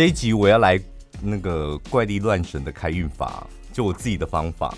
[0.00, 0.80] 这一集我要来
[1.20, 4.74] 那个怪力乱神的开运法，就我自己的方法。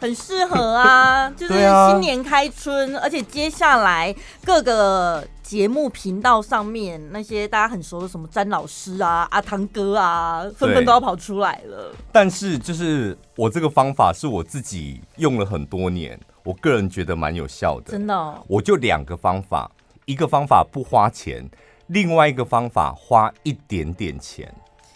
[0.00, 1.52] 很适合啊， 就是
[1.90, 11.94] 新年开春，啊、而且接下来各个节目频道上面那些大家很熟的什么詹老师啊、阿汤哥啊，纷纷都要跑出来了。
[12.10, 17.92] 但是就是我这个方法是我自己用了很多年，我个人觉得蛮有效的。
[17.92, 19.70] 真的、哦，我就两个方法，
[20.06, 21.46] 一个方法不花钱，
[21.88, 24.50] 另外一个方法花一点点钱，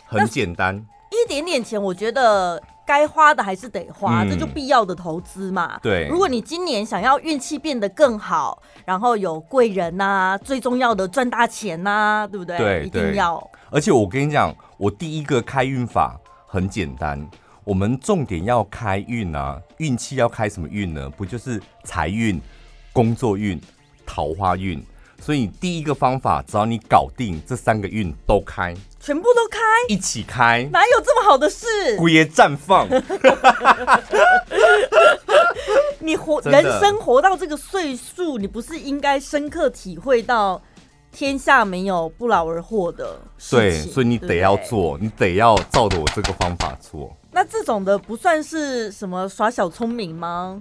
[0.07, 0.77] 很简单。
[1.11, 2.63] 一点点钱，我觉得。
[2.87, 5.77] 该花的还是得花，嗯、这就必要的投资嘛。
[5.83, 12.57] 对，如果你今年想要运气变得更好，然后有贵人呐、啊，最重要的赚大钱呐、啊，对不对？
[12.57, 13.45] 对，一定要。
[13.71, 17.29] 而且我跟你讲，我第一个开运法很简单，
[17.65, 21.11] 我们重点要开运啊，运气要开什么运呢？
[21.11, 22.41] 不就是财运、
[22.93, 23.61] 工作运、
[24.07, 24.81] 桃花运？
[25.19, 28.73] 所以第一个方法，只要你搞定这三个运都开。
[29.07, 31.97] 全部都开，一起开，哪有这么好的事？
[31.97, 32.89] 鬼爷绽放，
[36.01, 40.61] 你活人生活到这个岁数，你不是应该深刻体会到
[41.13, 43.55] 天下没有不劳而获的事？
[43.55, 47.17] 对，所以你得要做，你得要照着我这个方法做。
[47.31, 50.61] 那这种的不算是什么耍小聪明吗？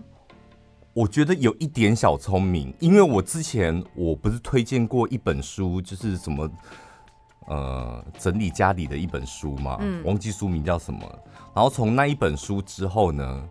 [0.93, 6.47] 我觉得有一点小聪明，因为我之前我不是推荐过一本书，就是什么。
[7.47, 11.01] 呃，整理家里的一本书嘛，嗯，忘记书名叫什么。
[11.53, 13.47] 然后从那一本书之后呢，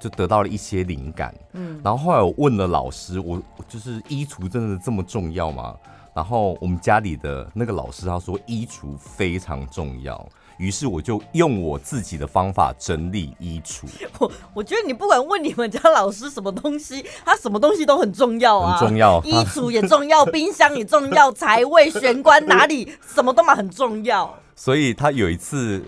[0.00, 1.80] 就得到了一些灵感，嗯。
[1.84, 5.76] 然后后来我问了老师，我就是衣橱真的这么重要吗？
[6.14, 10.26] 然后我们家里的那个老师他说衣橱非常重要。
[10.58, 13.86] 于是我就用我自己的方法整理衣橱。
[14.18, 24.34] 我我觉得你不管问你们家老师什么东西，他什么东西都很重要啊，很重要，衣橱也重要，冰箱也重要，财位玄关哪里什么都嘛很重要。
[24.56, 25.82] 所以他有一次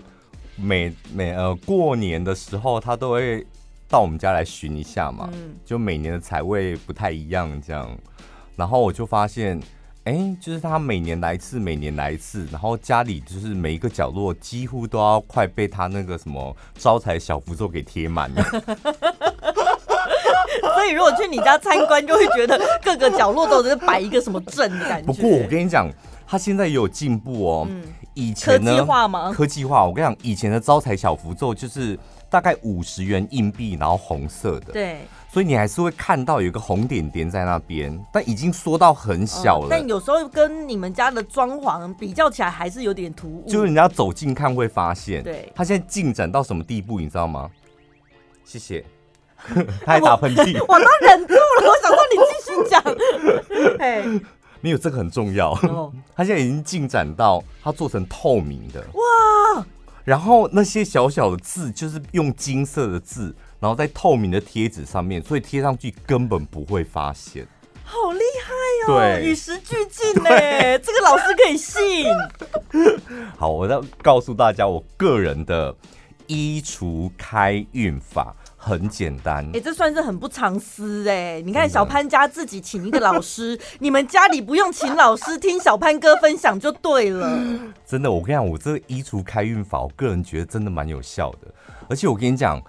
[0.55, 3.45] 每每呃过年的时候，他都会
[3.87, 7.89] 到我们家来巡一下嘛，嗯，就每年的财位不太一样这样，
[8.55, 9.59] 然后我就发现。
[10.05, 18.43] 哎、欸，就是他每年来一次，每年来一次，然后家里就是每一个角落几乎都要快被他那个什么招财小符咒给贴满了。
[20.73, 25.05] 所以如果去你家参观，就会觉得各个角落都是摆一个什么阵的感觉。
[25.05, 25.87] 不过我跟你讲，
[26.25, 27.67] 他现在也有进步哦。
[27.69, 27.83] 嗯、
[28.13, 28.71] 以前呢？
[28.71, 29.31] 科技化吗？
[29.31, 29.85] 科技化。
[29.85, 31.99] 我跟你讲，以前的招财小符咒就是
[32.29, 34.71] 大概五十元硬币，然后红色的。
[34.71, 35.01] 对。
[35.31, 39.67] 所以你还是会看到有一个红点点在那边，但已经缩到很小了。
[39.67, 39.69] 嗯。
[39.69, 43.47] 但有时候跟你们家的装潢比较起来，还是有点突兀。
[43.47, 45.23] 就是人家走近看会发现。
[45.23, 45.51] 对。
[45.55, 47.47] 他现在进展到什么地步，你知道吗？
[48.43, 48.83] 谢谢。
[49.85, 50.59] 他还打喷嚏。
[50.67, 53.77] 我都忍住了，我想说你继续讲。
[53.79, 54.21] 嘿，
[54.61, 55.51] 没有这个很重要。
[55.51, 55.93] 哦。
[56.15, 58.81] 他现在已经进展到他做成透明的。
[58.93, 59.65] 哇。
[60.03, 63.35] 然后那些小小的字，就是用金色的字。
[63.59, 67.45] 然后在透明的贴纸上面，所以贴上去根本不会发现。
[67.83, 68.99] 好厉害哦！
[68.99, 70.29] 对，与时俱进呢，
[70.77, 72.05] 这个老师可以信。
[73.35, 75.75] 好，我要告诉大家我个人的
[76.27, 79.43] 衣橱开运法，很简单。
[79.55, 81.41] 哎，这算是很不藏私哎。
[81.41, 87.59] 你看小潘家自己请一个老师，你们家里不用请老师，听小潘哥分享就对了。
[87.87, 91.47] 真的，我跟你讲，我这个衣橱开运法，我个人觉得真的蛮有效的。
[91.89, 92.63] 而且我跟你讲。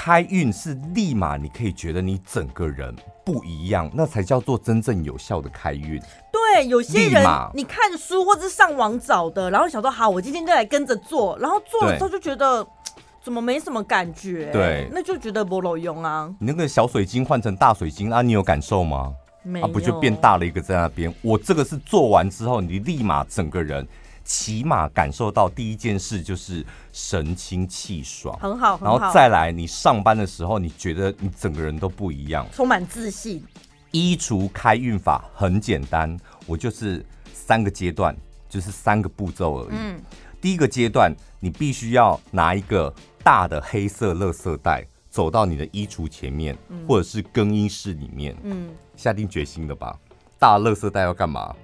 [0.00, 2.94] 开运是立马你可以觉得你整个人
[3.24, 6.00] 不一样，那才叫做真正有效的开运。
[6.30, 7.20] 对，有些人
[7.52, 12.64] 你看书或者上网找的，然后想说好，我今天就来跟着做，然后做了之后就觉得
[13.20, 16.32] 怎么没什么感觉，对，那就觉得没路用啊。
[16.38, 19.12] 你那个小水晶换成大水晶啊，你有感受吗？
[19.42, 21.12] 没有，啊，不就变大了一个在那边？
[21.22, 23.84] 我这个是做完之后，你立马整个人。
[24.28, 33.42] 起码感受到第一件事就是神清气爽，很好，然后再来，你上班的时候，你觉得你整个人都不一样，充满自信。
[33.90, 36.14] 衣橱开运法很简单，
[36.44, 37.02] 我就是
[37.32, 38.14] 三个阶段，
[38.50, 39.68] 就是三个步骤而已。
[39.70, 39.98] 嗯，
[40.42, 41.10] 第一个阶段，
[41.40, 42.94] 你必须要拿一个
[43.24, 48.36] 大的黑色垃圾袋，走到你的衣橱前面，嗯，或者是更衣室里面。
[48.42, 49.98] 嗯，下定决心了吧？
[50.38, 51.56] 大垃圾袋要干嘛？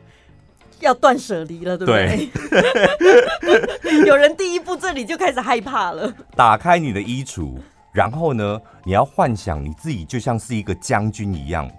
[0.81, 2.29] 要断舍离了，对不对？
[3.83, 6.13] 对 有人第一步这里就开始害怕了。
[6.37, 7.57] 打开你的衣橱，
[7.93, 11.71] 然后呢，你要幻想你自己就像是一个将军一样，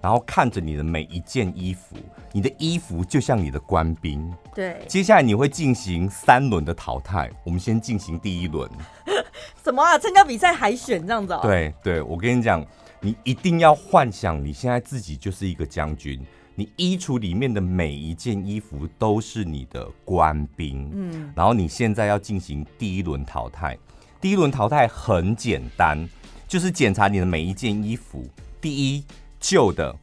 [0.00, 1.96] 然后看着你的每一件衣服，
[2.32, 4.32] 你的衣服就像你的官兵。
[4.54, 7.30] 对，接下来你会进行三轮的淘汰。
[7.44, 8.68] 我们先进行第一轮。
[9.62, 9.98] 什么啊？
[9.98, 11.40] 参加比赛海选这样子啊？
[11.42, 12.64] 对对，我跟你讲，
[13.00, 16.20] 你一定要幻想你现在自己就是一个将军。
[16.60, 20.90] 你衣橱里面的每一件衣服都是你的官兵。
[20.92, 23.78] 嗯，然后你现在要进行第一轮淘汰。
[24.20, 26.06] 第一轮淘汰很简单，
[26.46, 28.28] 就是检查你的每一件衣服。
[28.60, 29.02] 第一，
[29.40, 29.96] 旧的、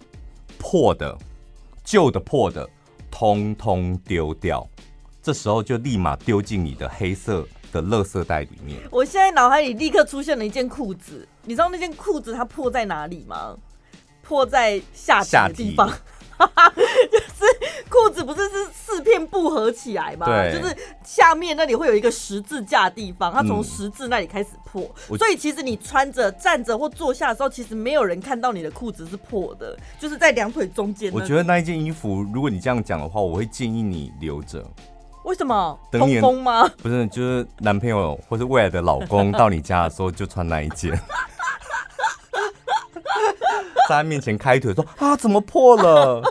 [0.58, 1.16] 破的、
[1.84, 2.68] 旧的、破的，
[3.12, 4.68] 通通丢掉。
[5.22, 8.80] 这时候就立马丢进你的黑色的垃圾袋里面。
[8.90, 13.56] 我现在脑海里立刻出现了一件裤子，你知道那件裤子它破在哪里吗？
[14.24, 15.90] 破在下体的地方，
[17.12, 17.46] 就是
[17.90, 20.26] 裤子不是是四片布合起来吗？
[20.26, 31.12] 对，就是下面那里会有一个十字架的地方，它从十字那里开始破，嗯、所以其实你穿着、站着或坐下的时候，其实没有人看到你的裤子是破的，就是在两腿中间。
[31.12, 34.64] 我觉得那一件衣服，如果你这样讲的话，我会建议你留着。
[35.24, 35.80] 为什么？
[35.92, 36.68] 通风吗？
[36.82, 40.98] 不是，就是男朋友或是未来的老公到你家的时候就穿那一件。
[43.88, 46.22] 在他面前开腿说啊，怎么破了？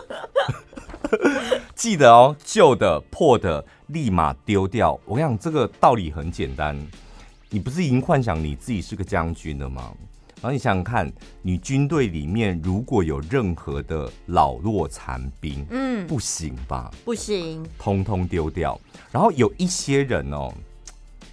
[1.75, 4.99] 记得哦，旧的破的立马丢掉。
[5.05, 6.77] 我跟你讲，这个道理很简单。
[7.49, 9.93] 你不是已经幻想你自己是个将军了吗？
[10.41, 11.11] 然后你想想看，
[11.41, 16.91] 你军队里面如果有任何的老弱残兵，嗯，不行吧？
[17.05, 18.79] 不行，通通丢掉。
[19.11, 20.53] 然后有一些人哦，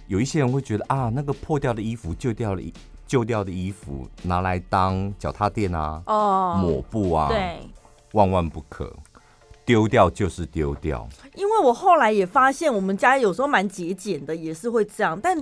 [0.07, 2.73] 有一些人会觉得啊，那个破掉的衣服、旧掉的衣。
[3.07, 7.59] 旧掉的衣服拿来当脚踏垫啊，哦，抹布啊，对，
[8.13, 8.91] 万万不可，
[9.63, 11.07] 丢掉就是丢掉。
[11.35, 15.19] 因为我后来也发现，我们家有时候蛮节俭的，也是会这样。
[15.21, 15.37] 但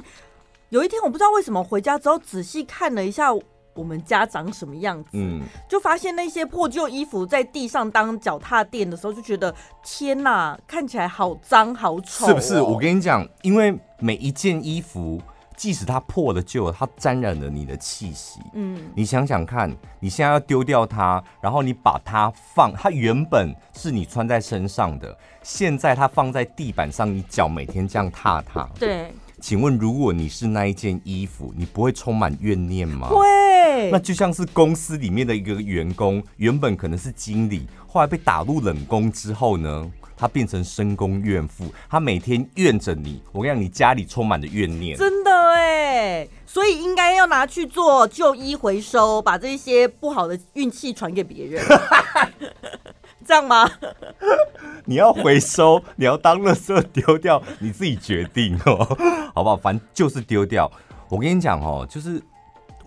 [0.70, 3.30] 有一天，我不知道为什么回家之后仔细看了一下
[3.74, 12.28] 我们家长什么样子，嗯，就发现那些破旧衣服在地上当脚踏垫的时候，就觉得天哪，看起来好脏好丑哦。
[12.28, 12.62] 是不是？
[12.62, 15.22] 我跟你讲，因为每一件衣服。
[15.56, 18.40] 即使它破了旧了，它沾染了你的气息。
[18.54, 28.68] 嗯，你想想看，你现在要丢掉它，然后你把它放，它原本是你穿在身上的，现在它放在地板上，你脚每天这样踏它。
[28.80, 33.08] 对，请问如果你是那一件衣服，你不会充满怨念吗？
[33.10, 33.92] 会。
[33.92, 39.92] 那就像是公司里面的一个员工，原本可能是经理，后来被打入冷宫之后呢？
[40.16, 43.22] 他变成深宫怨妇，他每天怨着你。
[43.34, 45.32] 我跟你讲，你家里充满了怨念，真的
[45.64, 51.64] 哎，所以应该要拿去做旧衣回收，把这些不好的运气传给别人，
[53.26, 53.70] 这样吗？
[54.86, 58.86] 你要回收， 你要当垃圾丢掉，你自己决定哦，
[59.34, 59.56] 好不好？
[59.56, 60.70] 反正就是丢掉。
[61.10, 62.22] 我跟你讲哦，就是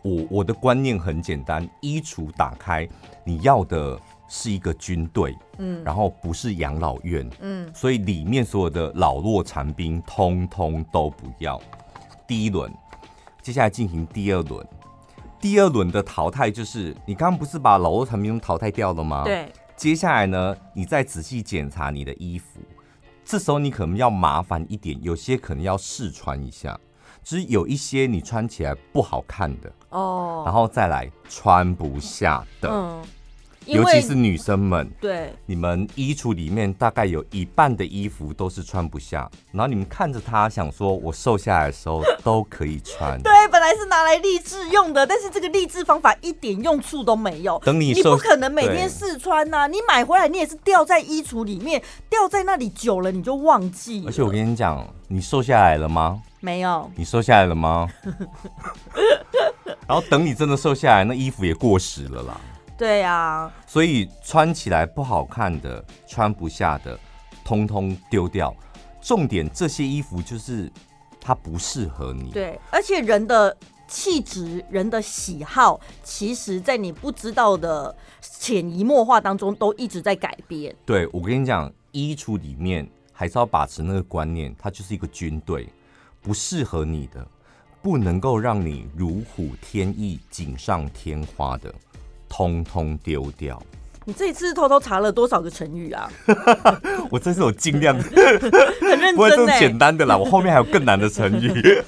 [0.03, 2.87] 我我的观念很简单，衣橱打开，
[3.25, 3.99] 你要的。
[4.29, 11.63] 是一个军队，嗯，然后不是养老院，嗯，所以里面所有的老弱残兵通通都不要。
[12.27, 12.73] 第一轮，
[13.43, 14.67] 接下来进行第二轮。
[15.41, 19.25] 第二轮的淘汰就是你刚刚不是把老弱残兵淘汰掉了吗？
[19.25, 19.53] 对。
[19.77, 22.61] 接下来呢，你再仔细检查你的衣服，
[23.25, 26.81] 这时候你可能要麻烦一点，有些可能要试穿一下，
[27.23, 33.03] 只是有一些你穿起来不好看的哦，然后再来穿不下的，嗯。
[33.67, 43.21] 尤其是女生们，对，你们衣橱里面大概有一半的衣服都是穿不下，然后你们看着它，想说我瘦下来的时候都可以穿。
[43.23, 47.59] 对，本来是拿来励志用的，但是这个励志方法一点用处都没有。
[47.65, 54.05] 等你，你不可能每天试穿呐、啊，你买回来你也是掉在衣橱里面，掉在那里久了你就忘记。
[54.07, 56.23] 而且我跟你讲，你瘦下来了吗？
[56.41, 56.89] 没有。
[56.95, 57.89] 你瘦下来了吗？
[59.89, 62.41] 然后等你真的瘦下来，那衣服也过时了啦。
[62.77, 66.99] 对呀、啊，所以穿起来不好看的、穿不下的，
[67.45, 68.55] 通通丢掉。
[69.01, 70.71] 重点，这些衣服就是
[71.21, 72.31] 它不适合你。
[72.31, 73.57] 对，而且人的
[73.87, 80.75] 气质、人的喜好，其实在你不知道的潜移默化当中，都一直在改变。
[80.85, 85.69] 对，我跟你讲，衣橱里面还是要把持那个观念，它就是一个军队，
[86.21, 87.27] 不适合你的，
[87.81, 91.73] 不能够让你如虎添翼、锦上添花的。
[92.37, 93.63] 通通丢掉！
[94.05, 96.13] 你这一次偷偷查了多少个成语啊？
[97.11, 101.83] 我这次我尽量 很认真，不会这么简单的啦，我后面还有更难的成语。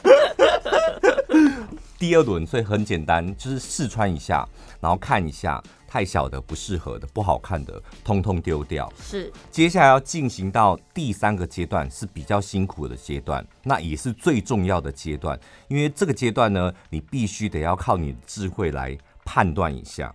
[2.00, 4.49] 第二轮，所以很简单，就是试穿一下，
[4.81, 8.90] 然后看一下太小的、不适合的、不好看的，通通丢掉。
[8.99, 15.38] 是，接下来要进行到第三个阶段，是比较辛苦的阶段，那也是最重要的阶段，
[15.69, 20.11] 因为这个阶段呢，你必须得要靠你的智慧来判断一下。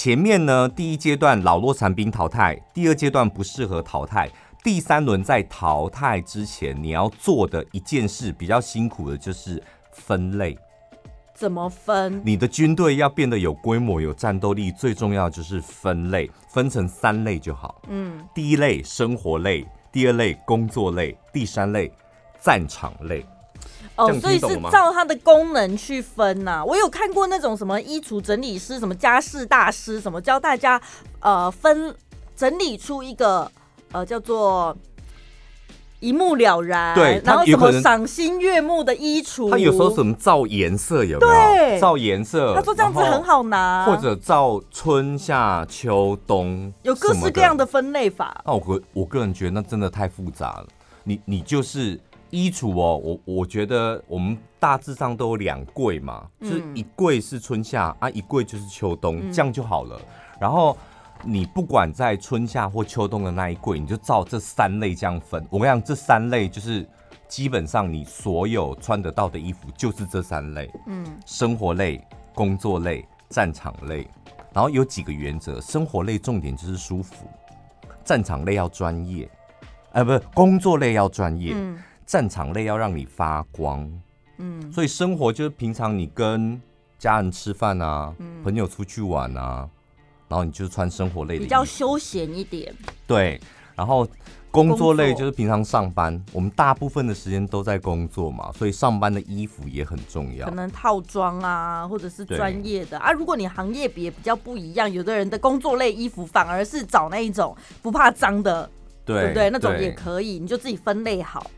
[0.00, 4.30] 前面呢，第一阶段老弱残兵淘汰，第二阶段不适合淘汰，
[4.62, 10.56] 第三轮在淘汰之前，你要做的一件事比较辛苦的，就是分类。
[11.34, 12.22] 怎么分？
[12.24, 17.82] 你的军队要变得有规模、有战斗力，最重要的就是分类，分成三类就好。
[17.88, 21.90] 嗯，第一类生活类，第二类工作类，第三类
[22.40, 23.26] 战场类。
[23.98, 26.64] 哦，所以是照它的功能去分呐、啊。
[26.64, 30.80] 我有看过那种什么衣橱整理师、什么家事大师，什么教大家
[31.20, 31.94] 呃分
[32.34, 33.50] 整理出一个
[33.92, 34.74] 呃叫做。
[36.00, 41.32] 一目了然，对，然后什么赏心悦目的衣橱，他有时候什么照颜色有没有？
[41.32, 42.54] 对，照颜色。
[42.54, 48.40] 他说这样子很好拿，或者照春夏秋冬，有各式各样的分类法。
[48.46, 50.66] 那我个我个人觉得那真的太复杂了。
[51.02, 51.98] 你你就是
[52.30, 60.00] 衣橱哦，我我觉得我们大致上都有两柜嘛，嗯、就是一柜是春夏啊，一柜就是秋冬，嗯、这样就好了。
[60.40, 60.76] 然后。
[61.24, 65.44] 你不管在春夏或秋冬的那一柜，你就照这三类这样分。
[65.50, 66.88] 我跟你讲，这三类就是
[67.26, 70.70] 基本上你所有穿得到的衣服就是这三类。
[70.86, 72.00] 嗯，生活类、
[72.36, 74.06] 工作类、战场类。
[74.52, 77.28] 然后有几个原则：生活类重点就是舒服，
[78.04, 79.28] 战场类要专业，
[79.90, 81.76] 呃，不是工作类要专业，嗯，
[82.08, 83.86] 战场类要让你发光。
[84.38, 86.58] 嗯，所以生活就是平常你跟
[86.98, 89.68] 家人吃饭啊，嗯，朋友出去玩啊。
[90.26, 92.74] 然后你就穿生活类的，比较休闲一点。
[93.06, 93.40] 对，
[93.74, 94.06] 然后
[94.50, 100.46] 工作类就是平常上班，我们大部分的时间都在工作嘛，所以上班的衣服也很重要。
[100.46, 103.10] 可能套装啊，或者是专业的啊。
[103.10, 108.70] 如果你行业别比较不一样，有的人的工作类衣服反而是找那一种不怕脏的，
[109.06, 109.50] 对，对不对？
[109.50, 111.50] 那种也可以，你就自己分类好。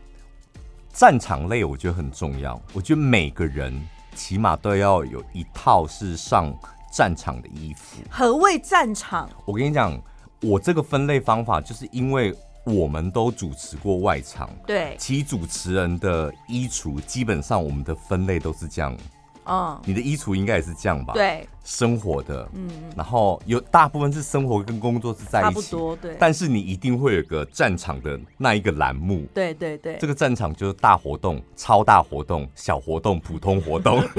[0.93, 3.73] 战场类我觉得很重要，我觉得每个人
[4.15, 6.53] 起码都要有一套是上。
[6.93, 9.29] 战场的衣服，何谓战场？
[9.45, 9.97] 我跟你讲，
[10.41, 18.93] 我这个分类方法，就是因为我们都主持过外场，对，其主持人的衣橱基本上我们的分类都是这样。
[19.51, 21.13] 嗯，你的衣橱应该也是这样吧？
[21.13, 26.15] 对，生活的，嗯，然后有大部分是生活跟工作是在一起，差不多，对。
[26.17, 34.01] 但是你一定会有个战场的那一个栏目，对对对，这个战场就是大活动、超大活动、小活动、普通活动。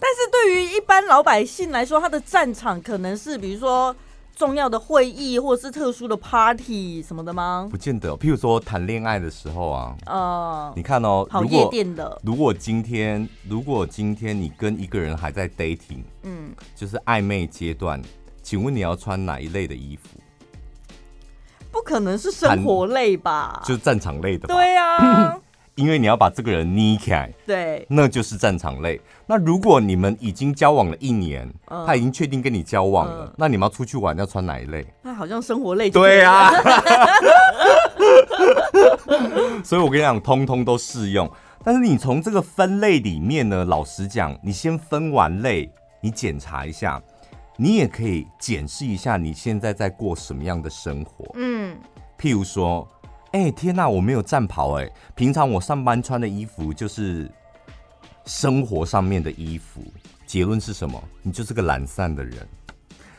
[0.00, 3.94] 但是对于一般老百姓来说，他的战场可能是比如说
[4.34, 7.68] 重要的会议，或者是特殊的 party 什么的吗？
[7.70, 18.00] 不见得，譬如说谈恋爱的时候啊，呃，你看哦，跑夜店的，如果今天如果今天你跟一个人还在 dating，嗯，就是暧昧阶段，
[18.42, 20.08] 请问你要穿哪一类的衣服？
[21.70, 23.62] 不可能是生活类吧？
[23.64, 24.54] 就是战场类的吧？
[24.54, 25.38] 对啊。
[25.74, 29.00] 因为你要把这个人捏起来，对，那就是战场类。
[29.26, 34.86] 那如果你们已经交往了一年，嗯、他已经确定跟你交往了，嗯、那你们要出去玩要穿哪一类？
[35.00, 35.88] 那好像生活类。
[35.88, 36.50] 对啊，
[39.64, 41.30] 所以我跟你讲，通通都适用。
[41.64, 47.00] 但是你从这个分类里面呢，老实讲，你先分完类，你检查一下，
[47.56, 51.24] 你也可以检视一下你现在在过什么样的生活。
[51.36, 51.74] 嗯，
[52.20, 52.86] 譬如说。
[53.32, 53.88] 哎、欸，天哪！
[53.88, 54.90] 我没有战袍哎。
[55.14, 57.30] 平常我上班穿的衣服就是
[58.26, 59.82] 生活上面的衣服。
[60.26, 61.02] 结论是什么？
[61.22, 62.48] 你就是个懒散的人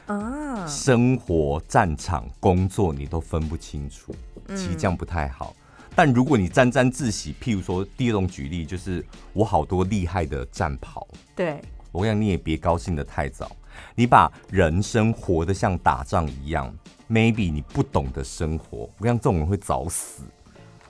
[0.06, 0.68] 啊！
[0.68, 4.16] 生活、战场、工作你都分不清楚，
[4.50, 5.56] 其实这样不太好。
[5.58, 9.04] 嗯、但如果你沾沾自喜，譬如说第二种举例，就是
[9.34, 11.08] 我好多厉害的战袍。
[11.36, 11.60] 对，
[11.92, 13.52] 我想你也别高兴的太早。
[13.96, 16.72] 你把人生活得像打仗一样。
[17.14, 20.24] Maybe 你不懂得生活，我想这种人会早死。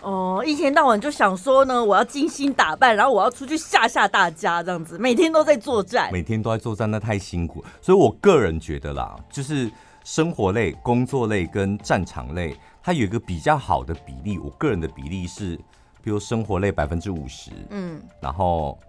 [0.02, 7.62] 哦，一天到晚就想说呢，我要精心打扮，然后我要出去吓吓大家，这样子，每天都在作战，每天都在作战，那太辛苦。
[7.82, 9.70] 所以我个人觉得啦，就是
[10.06, 14.40] 生活类、工作类跟战场类，它有一个比较好的比例。
[14.40, 15.58] 我个人的比例是，
[16.02, 18.80] 比如生活类百分之五十，嗯，然后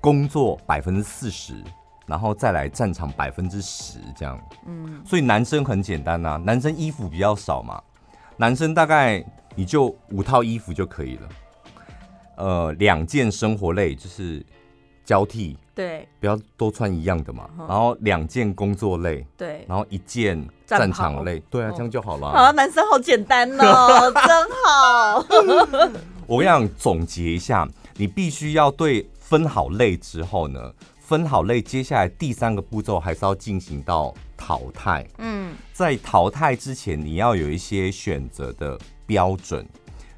[0.00, 1.62] 工作百分之四十。
[2.10, 4.36] 然后再来战场百分之十这样，
[4.66, 7.80] 嗯，所以男生很简单呐、啊，男生衣服比较少嘛，
[8.36, 9.24] 男生大概
[9.54, 11.28] 你就五套衣服就可以了，
[12.36, 14.44] 呃，两件生活类就是
[15.04, 22.26] 交替，对，不要都穿一样的嘛，然后两件工作类，对，然后一件战场类，对啊，这样就好了。
[22.26, 25.90] 啊，男生好简单哦， 真好。
[26.26, 30.72] 我跟你讲，总结一下，你必须要对分好类之后呢。
[31.10, 35.04] 分好类，接下来第三个步骤还是要进行到淘汰。
[35.18, 39.66] 嗯，在淘汰之前，你要有一些选择的标准。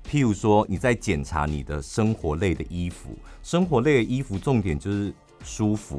[0.07, 5.99] 譬如说，你在检查你的生活类的衣服，生活类的衣服重点就是舒服，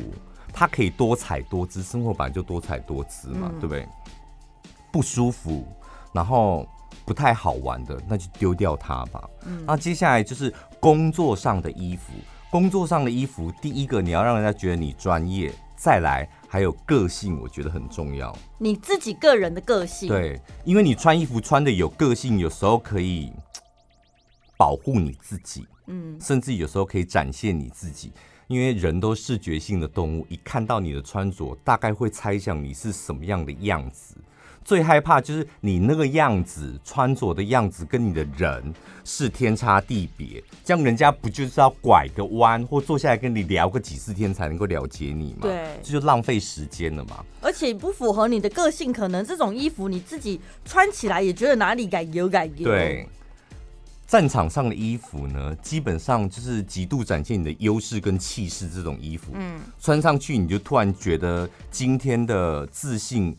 [0.54, 1.82] 它可以多彩多姿。
[1.82, 3.88] 生活本来就多彩多姿嘛，嗯、对不对？
[4.92, 5.68] 不舒服，
[6.14, 6.68] 然后
[7.04, 9.28] 不太好玩的，那就丢掉它吧。
[9.48, 12.14] 嗯，那接下来就是工作上的衣服。
[12.54, 18.32] 工作上的衣服，第一个你要让人家觉得你专业，再来还有个性，我觉得很重要。
[18.60, 23.34] 你自己个人的个性，对，因为你穿衣服穿的有个性，有时候可以
[24.56, 28.14] 保护你自己，嗯，甚至有时候可以展现你自己。
[28.46, 34.16] 因为人都视觉性的动物，一看到你的穿着，大概会猜想你是什么样的样子。
[34.64, 45.40] 最害怕就是你那个样子穿着的样子跟你的人是天差地别，这样人家不就是要拐个弯或坐下来跟你聊个几次天才能够了解你吗？
[45.42, 47.24] 对，这就浪费时间了嘛。
[47.42, 52.64] 而且不符合你的个性，可能这种衣服你自己穿起来也觉得哪里改有改有。
[52.64, 53.06] 对，
[54.08, 58.70] 战场上的衣服呢，基本上就是极度展现你的优势跟气势。
[58.70, 63.36] 这种衣服，嗯，穿上去你就突然觉得今天的自信。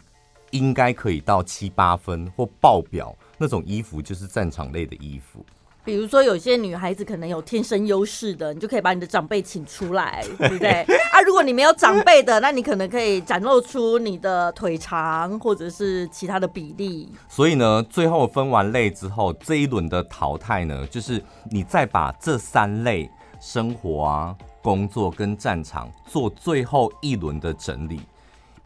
[0.55, 5.45] 应该可以到七八分或爆表那种衣服，就是战场类的衣服。
[5.85, 10.71] 比如说，有些女孩子可能有天生优势的，你就可以把你的长辈请出来， 对不对？
[11.13, 17.11] 啊，如果你没有长辈的，那你可能可以展露出你的腿长或者是其他的比例。
[17.29, 28.01] 所以呢，最后分完类之后，这一轮的淘汰呢，就是你再把这三类生活啊、工作跟战场做最后一轮的整理。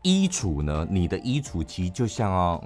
[0.08, 0.86] 衣橱呢？
[0.90, 2.58] 你的衣橱其实就像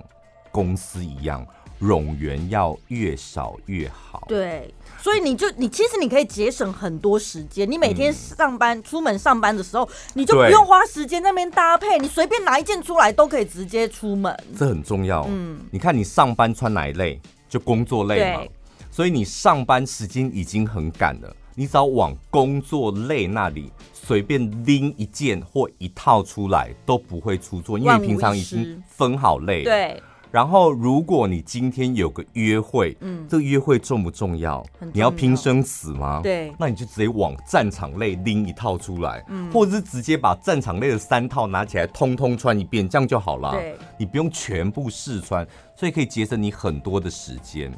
[0.52, 1.44] 公司一样，
[1.80, 4.24] 冗员要越少越好。
[4.28, 7.68] 对，所以你就你其实你可以节省很多时间。
[7.68, 14.32] 你每天上班、嗯、出门上班的时候，你就不用花时间那边搭配，你随便拿一件出来都可以直接出门。
[14.56, 15.26] 这很重要。
[15.28, 17.20] 嗯，你看你上班穿哪一类？
[17.48, 18.42] 就工作类嘛。
[18.88, 23.72] 所以你上班时间已经很赶了，你只要往工作类那里。
[24.04, 29.62] 随便拎一件或一套出来都不会出错，因为你平常已经分好类。
[29.62, 30.02] 对。
[30.32, 34.64] 然后，如果你今天有个约会，嗯，这个约会重不重要？
[34.80, 34.92] 重要。
[34.94, 36.20] 你要拼生死吗？
[36.22, 36.50] 对。
[36.58, 43.52] 那你就直接往战场类拎一套出来，嗯，或者是直接把战场类的三套拿起来，通通穿一遍，这样就好了。
[43.52, 43.76] 对。
[43.98, 47.70] 你不用全部试穿，所以可以节省你很多的时间。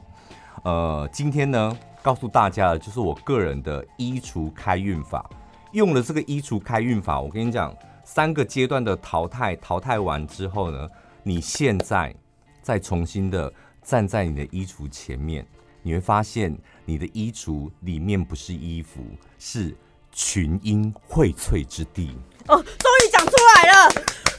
[0.62, 5.28] 呃，今天呢，告诉大家的就是我个人的衣橱开运法。
[5.74, 10.88] 用了这个衣橱开运法，我跟你讲，三个阶段的淘汰，淘汰完之后呢，
[11.24, 12.14] 你现在
[12.62, 15.44] 再重新的站在你的衣橱前面，
[15.82, 19.00] 你会发现你的衣橱里面不是衣服，
[19.36, 19.76] 是
[20.12, 22.16] 群英荟萃之地。
[22.46, 23.90] 哦，终于讲出来了，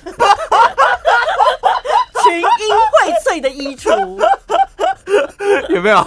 [2.24, 2.46] 群英
[2.94, 3.92] 荟萃的衣橱。
[5.70, 6.04] 有没有？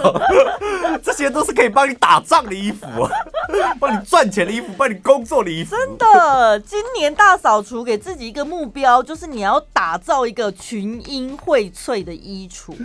[1.03, 2.87] 这些都是可以帮你打仗的衣服，
[3.79, 5.75] 帮你赚钱的衣服，帮你工作的衣服。
[5.75, 12.75] 真的，今年大扫除，给自己一个目标，就是你要打造一个群英荟萃的衣橱。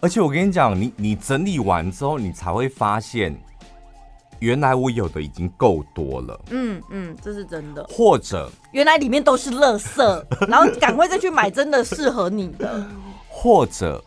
[0.00, 3.38] 而且我跟你讲，你你整理完之后，你才会发现，
[4.38, 6.40] 原来我有的已经够多了。
[6.50, 7.84] 嗯嗯，这是真的。
[7.90, 12.86] 或者，原来里面都是垃圾，然后赶快再去买真的适合你的。
[13.28, 14.02] 或者。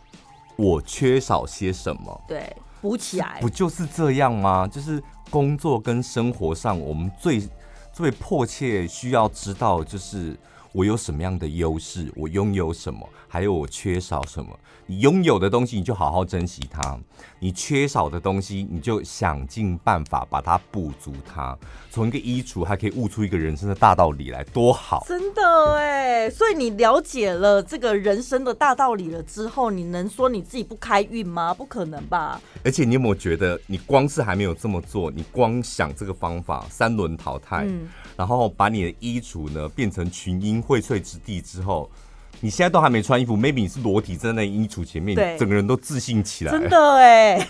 [0.56, 2.22] 我缺少些什么？
[2.28, 4.66] 对，补起来，不就是这样吗？
[4.66, 7.48] 就是工作跟生活上，我们最
[7.92, 10.36] 最迫切需要知道，就是
[10.74, 14.58] 我有什么样的优势，我拥有什么，还有我缺少什么。
[14.86, 16.98] 你拥有的东西，你就好好珍惜它；
[17.38, 21.56] 你缺少的东西，你就想尽办法把它补足它。
[21.92, 25.04] 从一个衣橱，还可以悟出一个人生的大道理来，多好！
[25.06, 31.54] 真的哎，所以你了解了这个人生的大道理了之后，你能说你自己不开运吗？
[31.54, 32.40] 不可能吧！
[32.64, 41.90] 而且你有没有觉得，你光是还没有这么做，你光想这个方法，三轮淘汰，嗯，然后把你的衣橱呢变成群英荟萃之地之后。
[42.40, 46.52] 你现在都还没穿衣服，maybe 你是裸体站在那衣橱前面，整个人都自信起来。
[46.52, 47.38] 真的哎，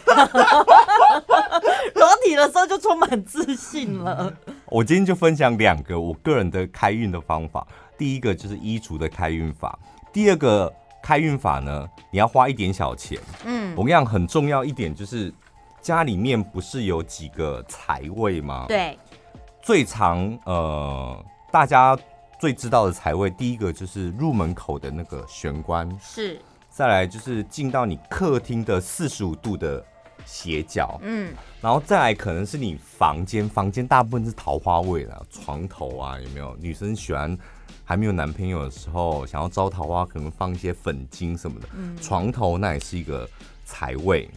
[1.95, 4.33] 裸体的时候就充满自信了。
[4.71, 7.67] 我今天就分享两个我个人的开运的方法。
[7.99, 9.77] 第一个就是衣橱的开运法，
[10.13, 10.73] 第二个
[11.03, 13.19] 开运法呢，你要花一点小钱。
[13.45, 15.33] 嗯，我跟你讲，很重要一点就是
[15.81, 18.67] 家里面不是有几个财位吗？
[18.69, 18.97] 对，
[19.65, 21.99] 最常呃大家。
[22.41, 26.39] 最知道的财位，第一个就是入门口的那个玄关，是。
[26.69, 29.83] 再来就是进到你客厅的四十五度的
[30.27, 36.55] 斜角，嗯，然后再来可能是你房间，房间大部分是桃花位了，床头啊有没有？
[36.61, 37.39] 女生喜欢
[37.83, 43.27] 还没有男朋友的时候，想要招桃花，可能放一些粉晶什么的，嗯，床头那也是一个
[43.65, 44.29] 财位。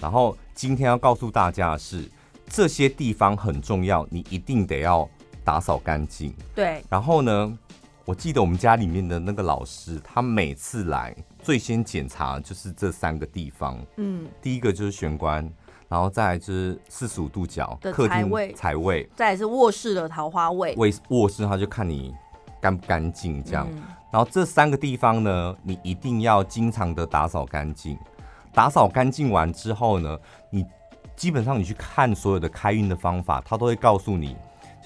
[0.00, 2.08] 然后今天要告诉大家的是，
[2.48, 5.08] 这些地方很重要，你一定得要。
[5.44, 6.84] 打扫干净，对。
[6.90, 7.58] 然后呢，
[8.04, 13.78] 我记得我们家里面的那个老师，他每次来最先检查就是这三个地方。
[13.96, 15.50] 嗯，第一个就是玄关，
[15.88, 22.14] 然后再来就是四十五度角的客厅财位财位，再来是卧室的桃花位，位卧室他就看你
[22.60, 23.66] 干不干净这样。
[23.70, 27.96] 嗯然后这三个地方呢，你一定要经常的打扫干净。
[28.52, 30.37] 打扫干净完之后呢，你
[31.18, 34.36] 基本上你去看所有的开运的方法，它都会告诉你，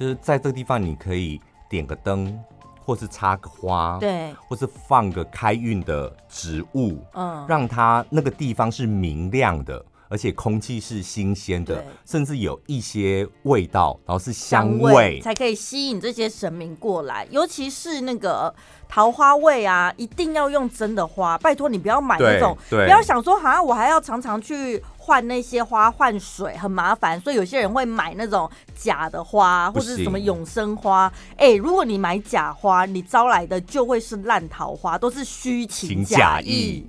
[0.00, 2.42] 就是在这个地方你可以点个灯，
[2.80, 9.84] 或是插个花，对，或是放个开运的植物，嗯，让它那个地方是明亮的。
[10.08, 17.26] 而且空气是新鲜的，甚至有一些味道，然后是香味，香味才可以吸引这些神明过来。
[17.30, 18.54] 尤其是那个
[18.86, 31.12] 桃花味啊，一定要用真的花，拜托你不要买那种，不要想说好像我还要常常去换那些花换水很麻烦，所以有些人会买那种假的花或者什么永生花。
[31.32, 36.86] 哎、欸，如果你买假花，你招来的就会是烂桃花，都是虚情假意。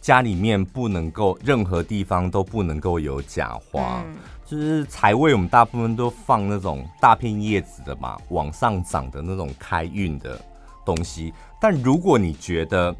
[0.00, 10.40] 家里面不能够任何地方都不能够有假花，嗯、就是财位，我们大部分都放那种大片叶子的嘛，往上长的那种开运的
[10.84, 11.32] 东西。
[11.60, 12.94] 但如果你觉得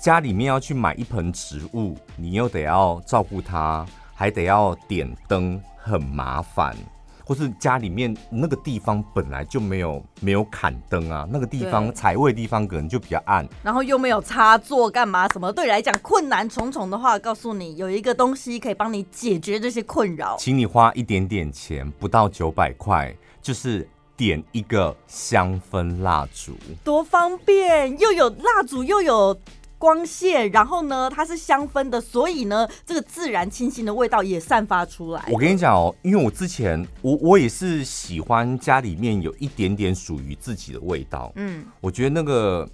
[0.00, 3.84] 家里面要去买一盆植物，你又得要照顾它，
[4.14, 6.76] 还得要点灯，很麻烦。
[7.24, 29.38] 或是家里面那个地方本来就没有没有砍灯啊，那个地方财位地方可能就比较暗，然后又没有插座干嘛什么，对你来讲困难重重的话，告诉你有一个东西可以帮你解决这些困扰，请你花一点点钱，不到九百块，就是点一个香氛蜡烛，多方便，又有蜡烛又有。
[29.78, 35.24] 光线，然后呢，它是香氛的，所以呢，这个自然清新的味道也散发出来。
[35.30, 41.32] 我跟你讲哦，因为我之前我我也是喜欢家里面有一点点属于自己的味道。
[41.36, 42.68] 嗯，我觉得那个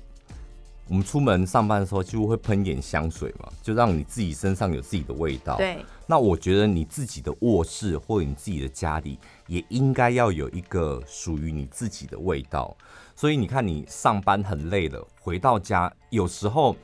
[0.89, 5.57] 我们出门上班的时候就会喷点香水嘛，就让你自己身上有自己的味道。
[5.59, 5.85] 对。
[6.07, 12.75] 那我觉得你自己的卧室或者你自己的家里也应该要有一个属于你自己的味道。
[13.15, 16.75] 所以你看，你上班很累了，回到家有时候。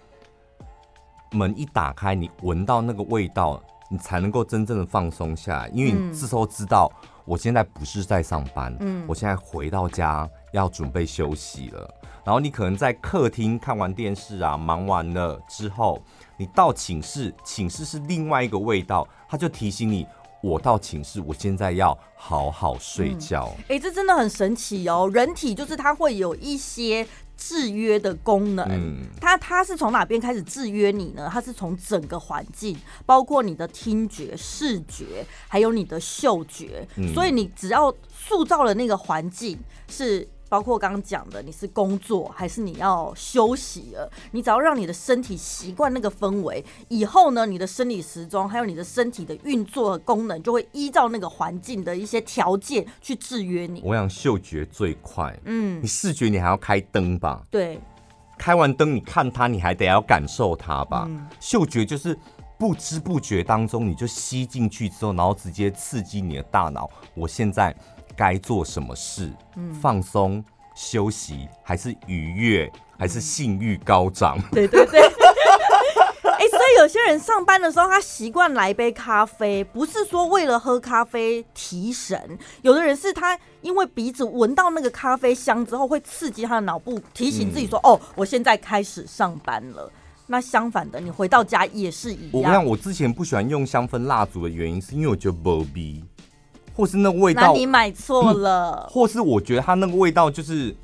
[1.33, 5.69] 门一打开，你闻到那个味道，你才能够真正的放松下来。
[5.69, 6.91] 因为你这时候知道，
[7.25, 11.89] 我现在不是在上班，嗯，我现在回到家要准备休息了。
[12.23, 16.03] 然后你可能在客厅看完电视啊，忙完了之后，
[16.37, 20.07] 你到寝室，寝室是另外一个味道，他就提醒你，
[20.43, 23.55] 我到寝室，我现在要好好睡觉。
[23.69, 25.11] 哎、嗯欸，这真的很神奇哦！
[25.13, 27.07] 人体就是它会有一些。
[27.43, 31.27] 制约的功能，嗯、它它是从哪边开始制约你呢？
[31.33, 36.87] 它是从整个环境，包括你的听觉、视觉，还有你的嗅觉。
[36.97, 40.29] 嗯、所以你只要塑造了那个环境是。
[40.51, 44.11] 包括刚刚讲的，你是工作还是你要休息了？
[44.33, 53.81] 你只要让你的身体习惯那个氛围，以后呢，你的生理时钟还有你的身体的运作的功能，就会依照那个环境的一些条件去制约你。
[53.85, 57.47] 我想嗅觉最快，嗯，你视觉你还要开灯吧？
[57.49, 57.81] 对，
[58.37, 61.07] 开完灯你看它，你还得要感受它吧？
[61.09, 62.19] 嗯，嗅觉就是
[62.59, 66.91] 不知不觉当中你就吸进去之后，然后直接刺激你的大脑。
[67.15, 67.73] 我现在。
[68.21, 69.33] 该做什么事？
[69.57, 70.45] 嗯，放松、
[70.77, 74.39] 休息，还是愉悦，还是性欲高涨？
[74.53, 75.01] 对对对。
[75.01, 82.39] 哎、欸， 所以有些人上班的时候，他习惯来杯咖啡，不是说为了喝咖啡提神。
[82.61, 89.91] 有的人是他因为鼻子闻到那个咖啡香之后，会刺激他的脑部，提醒自己说：“嗯、哦，我现在开始上班了。”
[90.29, 92.31] 那相反的，你回到家也是一样。
[92.33, 96.05] 我讲我之前不喜欢用香氛蜡烛的原因，是因为我觉得没味。
[96.81, 98.89] 或是那个味道，那你买错了。
[98.91, 100.75] 或是我觉得它那个味道就是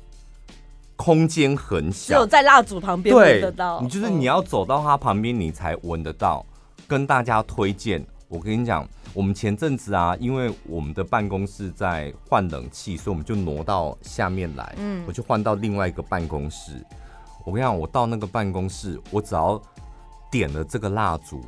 [0.95, 3.81] 空间很小，只有在蜡烛旁边闻得到。
[3.81, 6.45] 你就是你要走到它旁边，你才闻得到。
[6.87, 14.75] 跟大家推荐，我跟你讲，我们前阵子啊，因为我们的办公室在换冷气，所以我们就挪到下面来。
[14.77, 16.73] 嗯，我就换到另外一个办公室。
[17.43, 19.59] 我跟你讲，我到那个办公室，我只要
[20.29, 21.41] 点了这个蜡烛。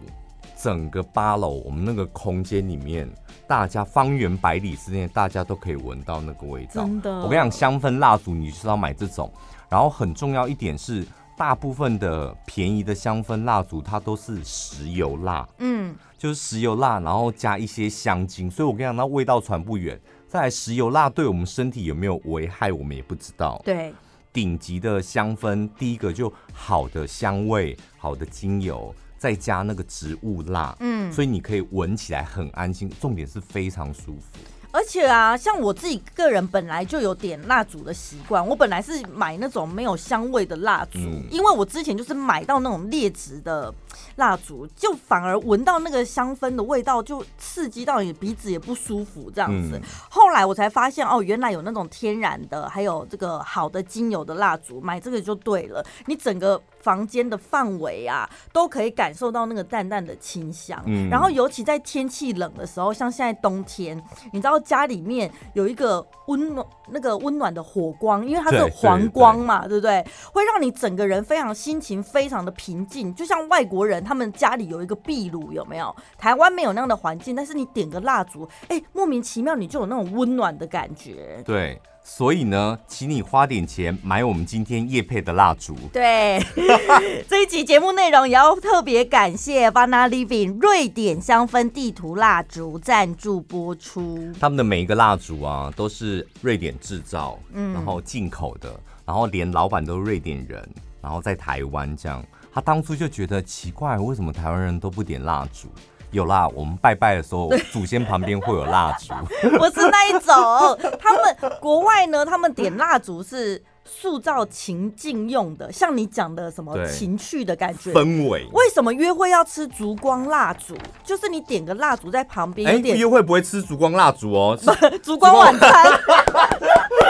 [0.61, 3.09] 整个八楼，我们那个空间里面，
[3.47, 6.83] 大家方圆百里之内，大家都可以闻到那个味道。
[6.83, 9.31] 真的，我跟你讲，香氛蜡烛你就是要买这种。
[9.69, 11.05] 然后很重要一点是，
[11.37, 15.47] 大部分的便宜的香氛蜡烛，它都是石油蜡。
[15.59, 18.51] 嗯，就是石油蜡，然后加一些香精。
[18.51, 19.97] 所以我跟你讲，那味道传不远。
[20.27, 23.61] 再来，石油蜡对我们身体有没有危害，我们也不知道。
[23.63, 23.93] 对，
[24.33, 28.93] 顶级的香氛，第一个就好的香味，好的精油。
[29.19, 34.39] 再加那个植物蜡，嗯，所以你可以闻起来很安心，重点是非常舒服。
[34.71, 43.73] 而且啊，像我自己个人本来就有点蜡烛的习惯，我本来是买那种没有香味的蜡烛，嗯，因为我之前就是买到那种劣质的
[44.15, 49.77] 蜡烛，就反而闻到那个香氛的味道，就刺激到你鼻子也不舒服这样子。
[49.77, 55.85] 嗯、后来我才发现，哦，原来有那种天然的，还有这个好的精油的蜡烛，买这个就对了。
[56.05, 60.81] 你整个房间的范围啊，都可以感受到那个淡淡的清香。
[60.85, 70.05] 嗯、然后尤其在天气冷的时候，像现在冬天，你知道家里面有一个温暖那个温暖的火光，因为它是黄光嘛，对不对？
[70.31, 75.95] 会让你整个人非常心情非常的平静，就像外国人他们家里有一个壁炉，有没有？
[76.17, 81.41] 台湾没有那样的环境，但是你点个蜡烛，哎，莫名其妙你就有那种温暖的感觉。
[81.45, 81.79] 对。
[82.01, 85.75] 所以呢，请你花点钱买我们今天夜配的蜡烛。
[85.93, 86.39] 对，
[87.29, 94.17] 这一集节目内容也要特别感谢 Vana Living 瑞典香氛地图蜡烛赞助播出。
[94.39, 98.73] 他们的每一个蜡烛啊，都是瑞典制造，嗯，然后进口的，
[99.05, 100.67] 然后连老板都是瑞典人，
[101.01, 102.25] 然后在台湾这样。
[102.59, 105.69] 他当初就觉得奇怪，为什么台湾人都不点蜡烛？
[106.11, 109.13] 有啦，我们拜拜的时候，祖先旁边会有蜡烛。
[109.57, 118.45] 不是那一种，他们国外呢，他们点蜡烛是塑造情境用的，像你讲的什么情趣的感觉、氛围。
[118.51, 120.75] 为什么约会要吃烛光蜡烛？
[121.05, 122.67] 就是你点个蜡烛在旁边。
[122.67, 124.59] 哎、欸，约会不会吃烛光蜡烛哦，
[125.01, 125.85] 烛光晚餐。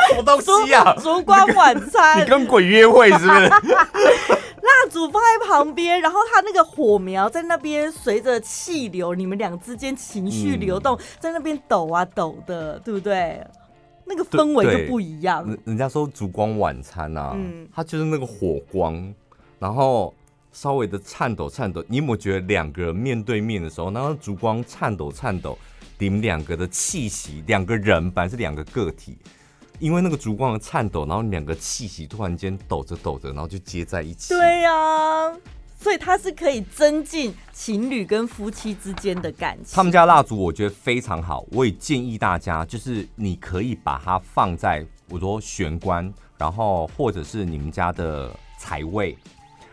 [0.09, 0.95] 什么东西啊？
[1.01, 2.21] 烛光晚餐？
[2.23, 3.49] 你跟鬼约会是不是？
[4.69, 13.45] 蜡烛放在旁边，然后它那个火苗在那边随着气流，你们俩之间情绪流动，嗯、在那边抖啊抖的，对不对？
[14.05, 15.45] 那个氛围就不一样。
[15.65, 19.13] 人家说烛光晚餐啊，嗯、它就是那个火光，
[19.59, 20.13] 然后
[20.51, 21.83] 稍微的颤抖颤抖。
[21.87, 25.57] 你有没有觉得两个人面对面的时候，那个烛光颤抖颤抖，
[25.97, 29.17] 你们两个的气息，两个人本来是两个个体。
[29.79, 34.33] 因为那个烛光的颤抖，然后两个气息突然间抖着抖着，然后就接在一起。
[34.33, 35.33] 对呀、啊，
[35.79, 39.73] 所以它是可以增进情侣跟夫妻之间的感情。
[39.73, 49.17] 他们家蜡烛我觉得非常好，我也建议大家，就是你可以把它放在我说玄关，然后或者是你们家的财位，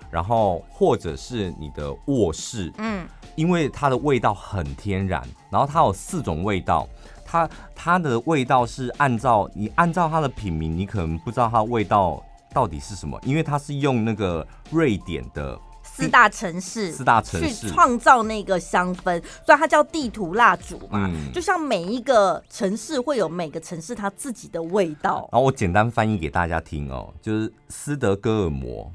[0.08, 2.72] 然后或者是你的卧室。
[2.78, 6.88] 嗯，因为它的味道很天然，然后它有四种味道。
[7.28, 12.22] 它它的味道是按照你按照它的品名，你可能不知道它的味道
[12.52, 21.10] 到底是什么，因为它是用那个瑞典的四大城市四大城市去创造那个香氛，所以它叫地图蜡烛嘛。
[21.10, 25.28] 嗯，就像每一个城市会有每个城市它自己的味道。
[25.32, 28.88] 然后我简单翻译给大家听哦，就是斯德哥尔摩。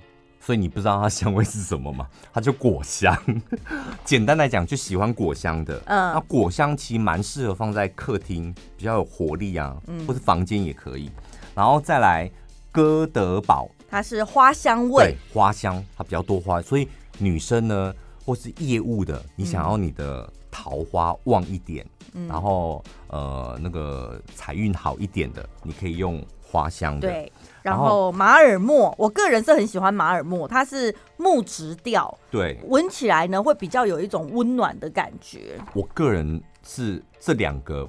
[0.44, 2.08] 所以你不知道它香味是什么嘛？
[2.34, 3.16] 它就果香。
[4.04, 5.80] 简单来讲，就喜欢果香的。
[5.86, 11.12] 嗯，那果香其实蛮适合放在客厅，比较有活力啊，嗯，或是房间也可以。
[11.54, 12.30] 然后再来
[12.72, 16.62] 哥德堡，它是花香味，对，花香它比较多花。
[16.62, 16.88] 所以
[17.20, 17.94] 女生呢，
[18.26, 27.08] 或是业务的，你想要你的桃花旺一点，嗯，然后呃那个财运好一点的，你可以用花香的。
[27.08, 27.32] 对。
[27.64, 35.60] 然后马尔默，我个人是很喜欢马尔默，它是木质调，对，闻起来呢会比较有一种温暖的感觉。
[35.74, 37.88] 我个人是这两个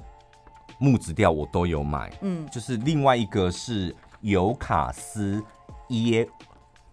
[0.77, 5.43] 木质调我都有买，嗯，就是另外一个是尤卡斯
[5.87, 6.27] 耶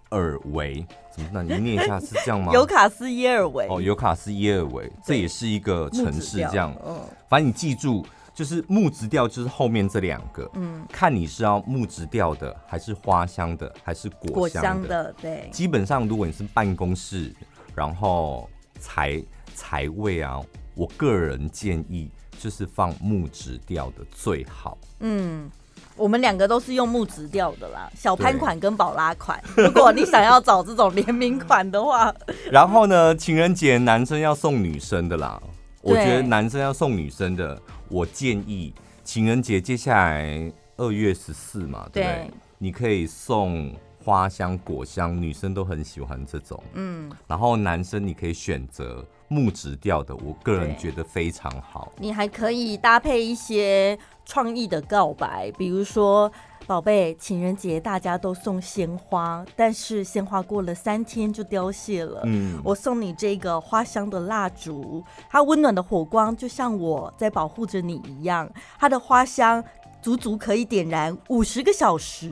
[0.09, 1.28] 尔维，怎么？
[1.35, 2.50] 那你念一下是这样吗？
[2.56, 8.06] 尤卡斯耶尔维，哦，尤卡斯耶尔维，这也是一个城市，这样，嗯，反正你记住。
[8.33, 15.49] 就是木质调，就是后面这两个，嗯，看你是要木质调的，还是花香的，还是果香的，果香的，对。
[15.53, 17.35] 基本上，如果你是办公室，
[17.75, 19.23] 然后财
[19.55, 20.40] 财位啊，
[20.75, 24.79] 我个人建议就是放木质调的最好。
[25.01, 25.51] 嗯，
[25.97, 29.43] 我们两个都是用木质调的啦，小潘款跟宝拉款。
[29.57, 32.14] 如果你想要找这种联名款的话，
[32.51, 35.38] 然后呢，情人节男生要送女生的啦，
[35.83, 37.61] 我觉得男生要送女生的。
[37.90, 38.72] 我建议
[39.05, 42.31] 情人节接下来二月十四嘛，对不对？
[42.57, 46.62] 你可以送花香、果香，女生都很喜欢这种。
[46.74, 51.92] 嗯，然后男生你可以选择木质调的，我个人觉得非常好。
[51.98, 56.33] 你还可以搭配一些创意的告白，比如说。
[56.70, 62.22] 宝贝，情人节大家都送鲜花，但是鲜花过了三天就凋谢了。
[62.26, 69.64] 嗯，我送你这个花香的蜡烛，它温暖的火光就像我在保护着你一样，它的花香
[70.00, 72.30] 足足可以点燃五十个小时，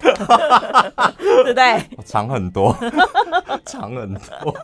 [0.00, 1.88] 对不对？
[2.04, 2.76] 长很多，
[3.66, 4.56] 长很多。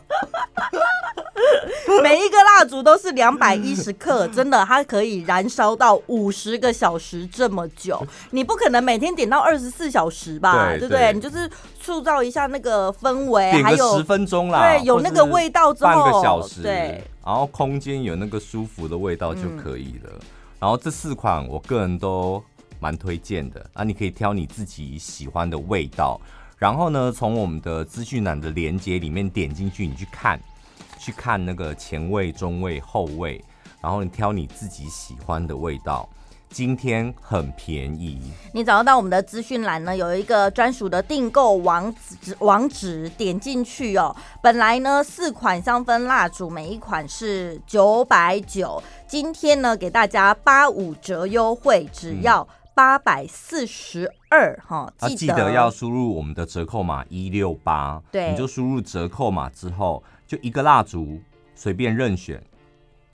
[2.01, 8.05] 每一个蜡烛都是两百一十克，真的，它可以燃烧到五十个小时这么久。
[8.31, 10.69] 你不可能每天点到二十四小时吧？
[10.69, 11.13] 对，对不对？
[11.13, 20.09] 你就是塑造一下那个氛围，还有十分钟啦，对，有那个味道之后，半个小时，对，然后空间有那个舒服的味道就可以了。
[20.13, 20.19] 嗯、
[20.59, 22.43] 然后这四款我个人都
[22.79, 26.19] 蛮推荐的啊，你可以挑你自己喜欢的味道。
[26.57, 30.39] 然后呢，从我们的资讯栏的连接里面点进去，你去看，
[30.97, 33.43] 去看那个前味、中味、后味，
[33.79, 36.07] 然后你挑你自己喜欢的味道。
[36.49, 38.21] 今天很便宜，
[38.53, 44.15] 你找到我们的资讯栏呢，有一个专属的订购网址，网址点进去哦。
[44.41, 61.19] 本来呢，四款香氛蜡烛，每一款是九百九，今天呢，给大家八五折优惠，只要、八百四十二哈，记得要输入我们的折扣码一六八，对，你就输入折扣码之后，就一个蜡烛
[61.55, 62.39] 随便任选，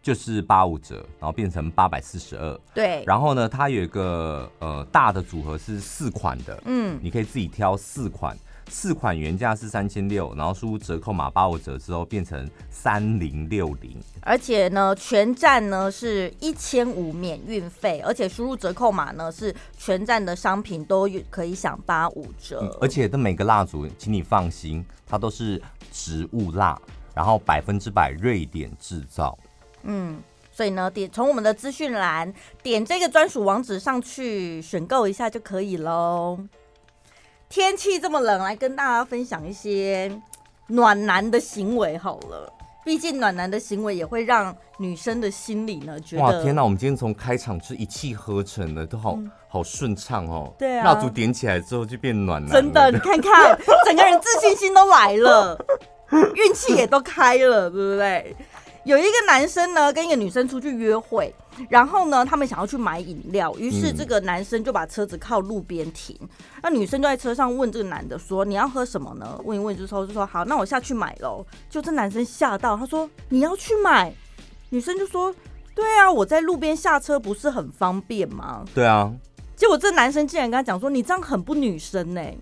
[0.01, 3.05] 就是八五折，然后变成八百四十二，对。
[3.07, 8.37] 然后呢，它有一个呃大的组合是四款的，嗯，你可以自己挑四款。
[8.73, 26.75] 四款原价是三千六，然后输入折扣码八五折之后变成三零六零，而且呢，全站呢是一千五免运费，而且输入折扣码呢是全站的商品都可以享八五折，嗯，而且这每个蜡烛，请你放心，它都是植物蜡，
[27.13, 29.37] 然后百分之百瑞典制造。
[29.83, 30.19] 嗯，
[30.51, 32.33] 所以呢，点从我们的资讯栏
[32.63, 36.39] 点这个专属网址上去选购一下就可以喽。
[37.53, 40.11] 天气这么冷，来跟大家分享一些
[40.65, 42.51] 暖男的行为好了。
[42.83, 46.23] 毕竟暖男的行为也会让女生的心里呢觉得……
[46.23, 46.63] 哇，天哪！
[46.63, 50.51] 我们今天从开场是一气呵成的，都好、嗯、好顺畅哦。
[50.57, 52.51] 对啊，蜡烛点起来之后就变暖男。
[52.51, 55.55] 真的，你看看，整个人自信心都来了，
[56.33, 58.35] 运气也都开了，对不对？
[58.85, 61.33] 有一个男生呢，跟一个女生出去约会。
[61.69, 66.17] 然后呢，他们想要去买饮料，于是这个男生就把车子靠路边停。
[66.63, 74.11] 那、嗯、女生就在车上问这个男的说：“你要喝什么呢？”问一问之后就说：“好，那我下去买喽。”就这男生吓到，他说：“你要去买？”
[74.71, 75.33] 女生就说
[75.75, 79.13] ：“对啊，我在路边下车不是很方便吗？”对啊。
[79.55, 82.35] 结果这男生竟然跟他讲说：“你这样很不女生呢、欸。”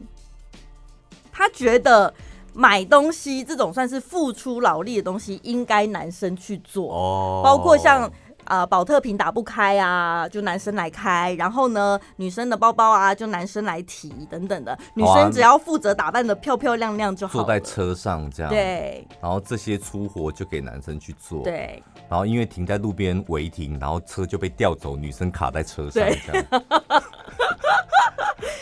[1.33, 2.13] 他觉得
[2.53, 8.11] 买东西这种算是付出劳力的东西，应该男生去做哦，包括像。
[8.45, 11.31] 啊，宝、呃、特瓶打不开啊，就男生来开。
[11.35, 14.77] 然后呢，女生的包包啊，就男生来提等等的。
[14.95, 17.33] 女生只要负责打扮的漂漂亮亮就好。
[17.33, 18.51] 坐在车上这样。
[18.51, 19.07] 对。
[19.21, 21.43] 然后这些粗活就给男生去做。
[21.43, 21.81] 对。
[22.09, 26.45] 然后因为停在路边违停，然后车就被调走，女生卡在车上这样。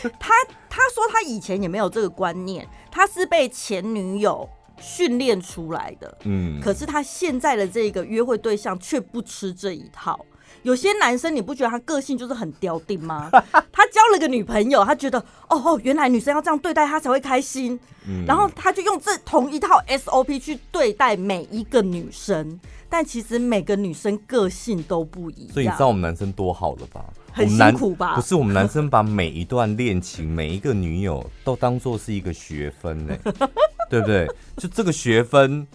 [0.02, 0.32] 对 他
[0.68, 4.48] 他说他以前也没有这个观念，他是被前女友。
[4.82, 10.18] 训练出来的，嗯，可是他现在的这个约会对象却不吃这一套。
[10.62, 13.28] 有些男生你不觉得他个性就是很刁定吗？
[13.70, 15.18] 他交了个女朋友，他觉得
[15.50, 25.52] 哦哦，原来女生要这样对待他才会开心，嗯，然后他就用这同一套 SOP 去对待每一个女生，但其实每个女生个性都不一样。
[25.52, 27.04] 所以你知道我们男生多好了吧？
[27.32, 28.16] 很辛苦吧？
[28.16, 33.16] 不是我们男生把每一段恋情、每一个女友都当做是一个学分呢。
[33.90, 34.26] 对不对？
[34.56, 35.66] 就这个学分，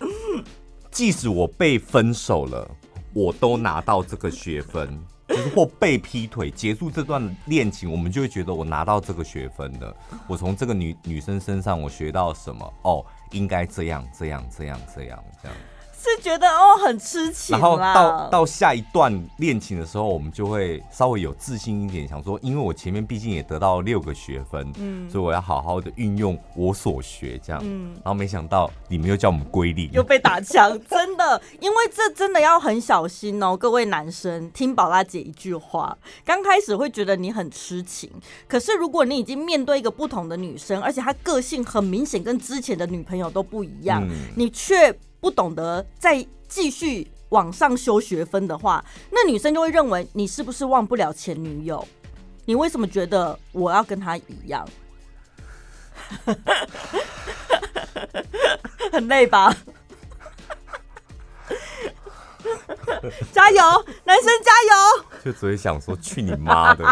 [0.90, 2.66] 即使我被分手了，
[3.12, 4.98] 我都拿到这个学分。
[5.28, 9.94] 就是或被劈腿结束这段恋情，我们就会觉得我拿到这个学分了。
[10.28, 12.74] 我从这个女女生身上我学到什么？
[12.84, 15.58] 哦，应该这样这样这样这样这样。
[16.06, 38.10] 是觉得哦很痴情，然后到到下一段恋情的时候，我们就会稍微有自信一点，想说，因为我前面毕竟也得到六个学分，嗯，所以我要好好的运用我所学，这样，嗯，然后没想到你们又叫我们归零，又被打枪，真的，因为这真的要很小心哦，各位男生，听宝拉姐一句话，刚开始会觉得你很痴情，
[38.48, 44.94] 可是如果你已经面对一个不同的女生，而且她个性很明显跟之前的女朋友都不一样，嗯，你却。
[45.20, 51.86] 不懂得再继续往上修学分的话，那女生就会认为你是不是忘不了前女友？
[52.46, 54.68] 你为什么觉得我要跟她一样？
[58.92, 59.56] 很累吧？
[63.32, 65.06] 加油，男生加油！
[65.24, 66.86] 就只会想说去你妈的！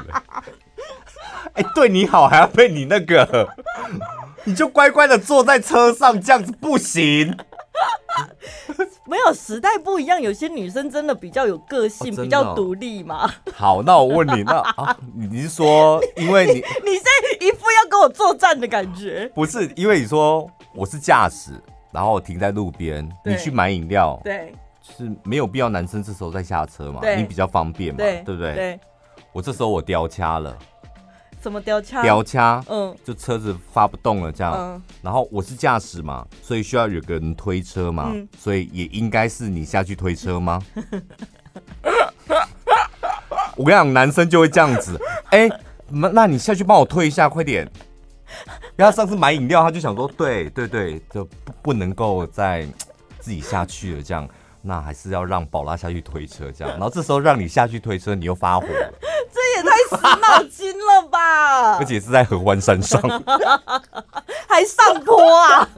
[1.53, 3.47] 哎、欸，对你好还要被你那个，
[4.45, 7.35] 你就乖乖的坐在车上，这样子不行。
[9.05, 13.29] 没有时代不一样，有些女生真的比较有个性，哦哦、比较独立嘛。
[13.53, 19.29] 好，那我问你，那啊，你是说，因为你你，你现在一副要跟我作战的感觉？
[19.33, 21.51] 不是，因为你说我是驾驶，
[21.91, 28.53] 然后停在路边，你去买饮料，对，是没有必要男生这时候再下车嘛，你比较方便嘛，对对不对？
[28.53, 28.79] 对。
[29.31, 30.55] 我这时候我叼掐了，
[31.43, 32.01] 什么掉卡？
[32.01, 34.53] 掉卡，嗯，就车子发不动了这样。
[34.57, 34.81] 嗯。
[35.01, 40.61] 然后我是驾驶嘛，所以需要有个人推车嘛，嗯、所以也应该是你下去推车吗？
[43.57, 44.97] 我跟你讲，男生就会这样子，
[45.31, 47.69] 哎、欸，那那你下去帮我推一下，快点。
[48.75, 52.65] 因为他上次买饮料，他就想说，对对对，就不不能够再
[53.19, 54.27] 自己下去了，这样，
[54.63, 56.73] 那还是要让宝拉下去推车，这样。
[56.73, 58.93] 然后这时候让你下去推车，你又发火了，
[60.03, 61.77] 脑筋了吧！
[61.77, 63.01] 而且是在合欢山上，
[64.47, 65.69] 还上坡啊！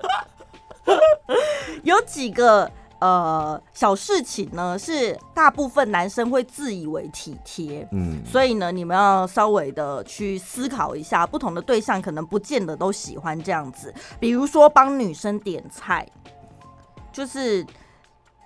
[1.84, 2.70] 有几个。
[2.98, 13.94] 呃，小事情呢，是大部分男生会自以为体贴，嗯，所以呢，你们要稍微的去思考一下，不同的对象可能不见得都喜欢这样子。
[14.20, 16.08] 比如说帮女生点菜，
[17.12, 17.64] 就是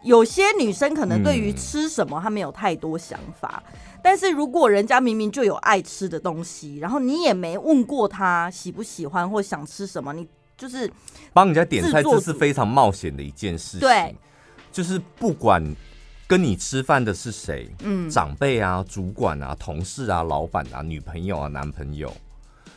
[0.02, 3.72] 有些女生可能对于吃什么她没有太多想法，嗯，
[4.04, 10.28] 但是如果人家明明就有爱吃的东西，然后你也没问过他喜不喜欢或想吃什么，你
[10.58, 10.92] 就是
[11.34, 13.80] 帮人家点菜，这是非常冒险的一件事情。
[13.82, 14.16] 对。
[14.72, 15.64] 就是不管
[16.28, 22.16] 跟你吃饭的是谁，嗯，长辈啊、主管啊、同事啊、老板啊、女朋友啊、男朋友，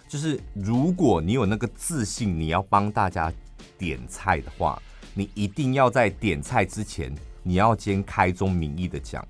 [0.09, 3.31] 就是如果你有那个自信，你要帮大家
[3.77, 4.81] 点菜的话，
[5.13, 9.23] 你一定要在点菜之前，你要先开宗明义的讲，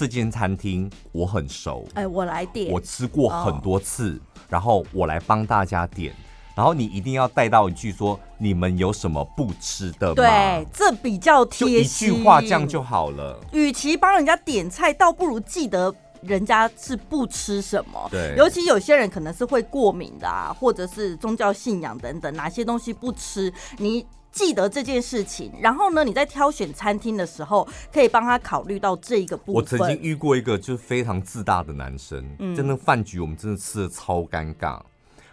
[0.00, 6.10] 这间餐厅我很熟，哎，我来点，我吃过很多次，然后我来帮大家点。
[6.54, 13.38] 然后你一定要带到一句说：“你们有什么不吃的吗？”对，这比较贴一句话这样就好了。
[13.52, 18.08] 与其帮人家点菜，倒不如记得人家是不吃什么。
[18.10, 25.52] 对，尤其有些人可能是会过敏的啊，或者是宗教信仰等等，哪些东西不吃，你记得这件事情。
[25.60, 29.54] 然后呢，你在挑选餐厅的时候，可以帮他考虑到这一个部分。
[29.54, 34.80] 我曾经遇过一个就是非常自大的男生，嗯，在那饭局我们真的吃的超尴尬。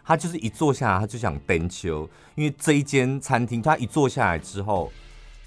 [0.05, 4.89] 他就是一坐下来，他就想登秋，因为这一间餐厅，他一坐下来之后，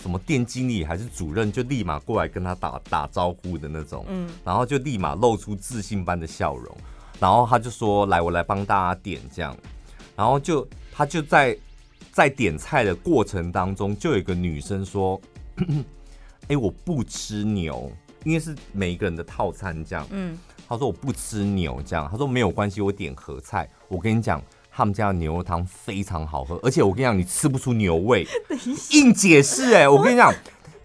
[0.03, 6.76] 什么店经理还是主任就立马过来跟他打打招呼的那种，嗯，然后就立马露出自信般的笑容，
[7.18, 9.57] 然后他就说：“来，我来帮大家点这样。”
[10.14, 11.57] 然后就他就在
[12.13, 15.21] 在点菜的过程当中，就有一个女生说
[16.49, 17.91] ：“哎，我不吃牛，
[18.25, 20.39] 因为是每一个人的套餐这样。”嗯。
[20.69, 22.09] 她说我不吃牛，这样。
[22.09, 23.69] 她说没有关系，我点合菜。
[23.89, 24.41] 我跟你讲，
[24.71, 28.25] 他们家的牛肉汤非常好喝，而且我跟你讲，你吃不出牛味。
[28.93, 30.33] 硬解释哎，我跟你讲，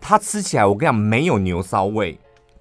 [0.02, 2.18] 他吃起来我跟你讲没有牛骚味，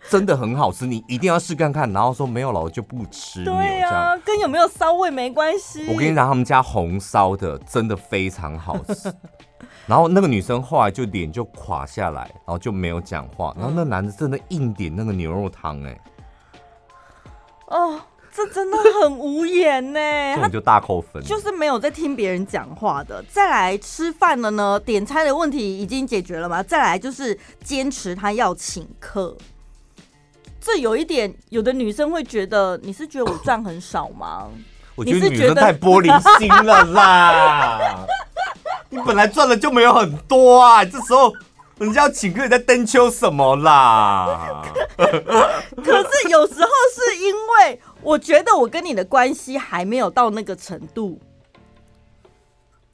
[0.09, 1.91] 真的很好吃，你一定要试看看。
[1.93, 3.53] 然后说没有了，我就不吃牛。
[3.53, 5.87] 对啊，跟有没有骚味没关系。
[5.89, 9.13] 我跟你讲，他们家红烧的真的非常好吃。
[9.87, 13.55] 然后那个女生后来就脸就垮下来，然后就没有讲话。
[13.57, 16.01] 然后那男的真的硬点那个牛肉汤哎。
[17.67, 18.01] 哦，
[18.33, 20.01] 这真的很无言呢。
[20.41, 23.23] 他就大扣分，就是没有在听别人讲话的。
[23.29, 26.63] 再来吃饭了呢，点餐的问题已经解决了吗？
[26.63, 29.37] 再来就是坚持他要请客，
[30.65, 34.49] 这有一点，有的女生会觉得你是觉得我赚很少吗？
[34.97, 38.07] 我觉得女生太玻璃心了啦！
[38.89, 41.33] 你本来赚的就没有很多啊，这时候。
[41.77, 44.63] 人家要请客，你在登秋什么啦？
[44.97, 51.19] 可是有时候是因为我觉得我跟你的关系还没有到那个程度，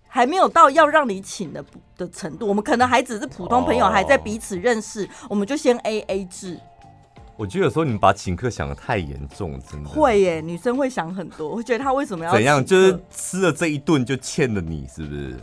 [0.08, 1.62] 还没有到要让你请的
[1.98, 2.46] 的程度。
[2.46, 6.58] 我们可能还只是普通朋友，还在彼此认识，我们就先 A A 制。
[7.40, 10.42] 我觉得有时候你们把请客想的太严重，真的会耶。
[10.42, 12.62] 女生会想很多，会觉得他为什么要怎样？
[12.62, 15.34] 就是吃了这一顿就欠了你，是不是？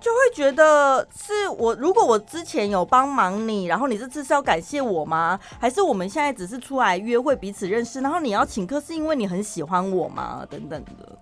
[0.00, 5.38] 就会觉得是我，如果我之前有帮忙你，然后你这次是要感谢我吗？
[5.60, 10.44] 还是我们现在只是出来约会，彼此认识，然后你要请客是因为你很喜欢我吗？
[10.50, 11.16] 等等的，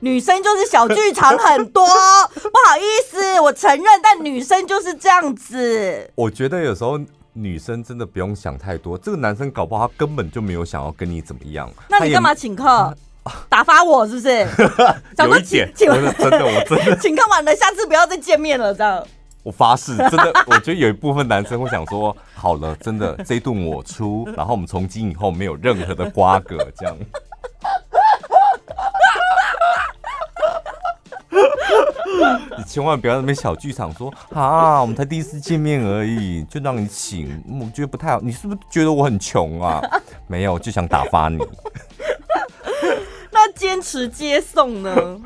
[0.00, 6.10] 女生就是小剧场 很多，不好意思，我承认，但女生就是这样子。
[6.14, 6.98] 我觉得有时候
[7.36, 12.96] 女生真的不用想太多，这个男生搞不好他根本就没有想要跟你怎么样，那你干嘛请客？
[13.48, 14.28] 打发我是不是？
[15.18, 19.04] 有一点，真的，真的，我真的， 请客完了，下次不要再见面了，这样。
[19.42, 26.96] 我发誓，真的，我觉得有一部分男生会想说，好了，真的，这一顿我出，然后我们从今以后没有任何的瓜葛，这样。
[32.56, 38.20] 你千万不要在那边小剧场说啊，我们才第一次见面而已，就让你请，我觉得不太好。
[38.20, 39.80] 你是不是觉得我很穷啊？
[40.26, 41.38] 没有，就想打发你。
[43.30, 45.20] 那坚持接送呢？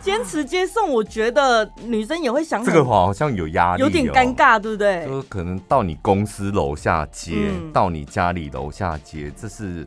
[0.00, 5.06] 坚持接送，我觉得女生也会想这个好像有压力，有点尴尬，对不对？
[5.06, 9.86] 就是可能到你公司楼下接，嗯、到你家里楼下接，这是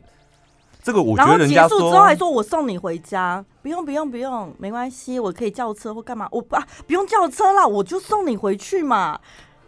[0.86, 9.19] 这个我觉得人家说，结束之后还说我送你回家，不用不用不用，没关系，我可以叫车或干嘛，我不、啊、不用叫车啦，我就送你回去嘛。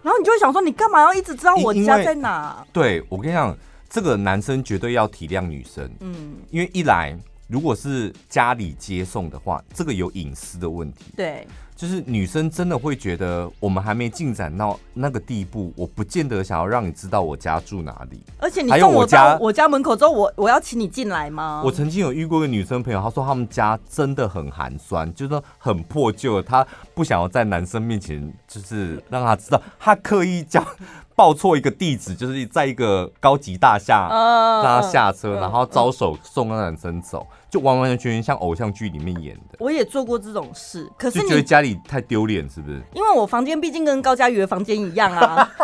[0.03, 2.63] 然后你就会想说，你干嘛要一直知道我家在哪？
[2.72, 3.57] 对，我跟你讲，
[3.89, 7.18] 这个男生绝对要体谅女生，嗯，因为一来。
[7.49, 11.05] 如果是家里接送的话，这个有隐私的问题。
[11.15, 11.47] 对，
[11.78, 18.19] 就是女生真的会觉得我们还没进展到那个地步，我不见得想要让你知道我家住哪里。
[18.39, 21.61] 而且你送我家我家门口之后，我我要请你进来吗？
[21.63, 26.65] 我曾经有遇过一个女生朋友，她说他们家真的很寒酸，就是很破旧，她
[26.95, 30.65] 不想要在男生面前就是让他知道，她刻意叫。
[31.15, 34.07] 报错一个地址，就是在一个高级大厦，
[34.63, 37.25] 让他下车，然后招手送那男生走，
[37.58, 39.58] 就完完全全像偶像剧里面演的。
[39.58, 42.80] 我也做过这种事，可是你觉得家里太丢脸，是不是？
[42.93, 45.49] 因为我房间毕竟跟高嘉瑜的房间一样啊。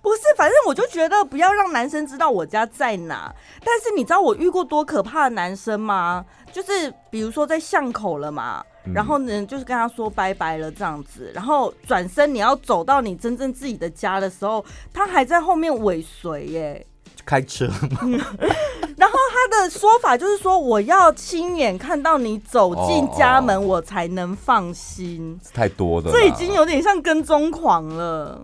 [0.00, 3.34] 不是，反正我就觉得不要让男生知道我家在哪。
[3.64, 6.24] 但是你知道我遇过多可怕的男生吗？
[6.52, 8.64] 就是比如说在巷口了嘛。
[8.94, 14.62] 然后呢，就是跟他说拜拜了这样子，然后转身你要走到你真正自己的家的时候，
[14.92, 16.86] 他还在后面尾随耶，
[17.24, 17.98] 开车吗？
[18.96, 25.38] 然后他的说法就是说，我要亲眼看到你走进家门，我才能放心。
[25.52, 28.40] 太多的，这已经有点像跟踪狂了。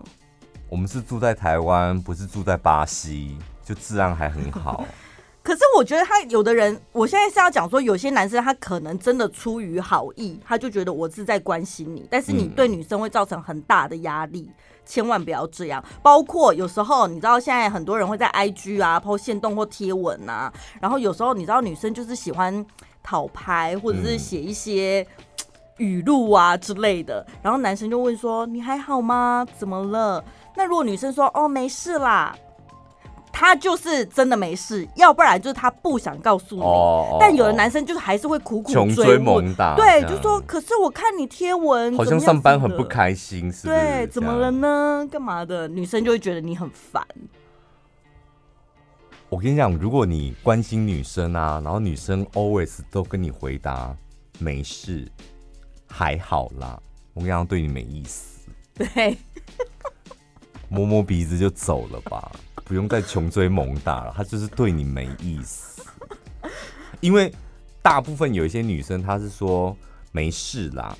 [0.69, 4.85] 我们是住在台湾，不是住在巴西，就治安还很好。
[5.43, 14.53] 可是我觉得他有的人，我现在是要讲说，有些男生他可能真的出于好意，他就觉得我是在关心你，但是你对女生会造成很大的压力，嗯、
[14.85, 15.83] 千万不要这样。
[16.01, 22.65] 包括有时候你知道，现在很多人会在 IG 啊 po 限动或贴文啊，然后有时候你知道女生就是喜欢
[23.01, 25.05] 讨拍或者是写一些
[25.77, 29.45] 语录啊之类的，然后男生就问说：“你还好吗？
[29.57, 30.23] 怎么了？”
[30.55, 32.35] 那如果女生说：“哦，没事啦。”
[33.41, 36.61] 他就是真的没事，要不然就是他不想告诉你。
[37.19, 43.79] 但有的男生就是还是会苦苦追，追猛打，对，就说可是我看你贴文，好像上班很不开心，是不是？
[43.79, 45.07] 对，怎么了呢？
[45.11, 45.67] 干嘛的？
[45.67, 47.03] 女生就会觉得你很烦。
[49.27, 53.91] 我跟你讲，如果你关心女生啊，然后女生 always 都跟你回答
[54.37, 55.11] 没事，
[55.87, 56.79] 还好啦，
[57.15, 59.17] 我跟你讲，对你没意思，对，
[60.69, 62.31] 摸摸鼻子就走了吧。
[62.63, 65.81] 不用再穷追猛打了，他就是对你没意思。
[66.99, 67.33] 因为
[67.81, 69.75] 大部分有一些女生，她是说
[70.11, 70.95] 没事啦，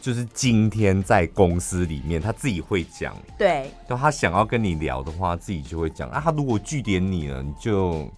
[0.00, 3.16] 就是今天在公司里面，她自己会讲。
[3.38, 6.08] 对，就她想要跟你聊的话，自己就会讲。
[6.10, 8.10] 啊，她如果据点你了，你就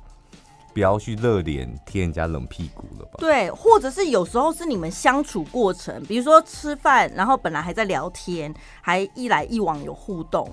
[0.73, 3.17] 不要去热脸贴人家冷屁股了吧？
[3.19, 10.51] 对，或者是有时候是你们相处过程，比如说吃饭，然后本来还在聊天，还一来一往有互动。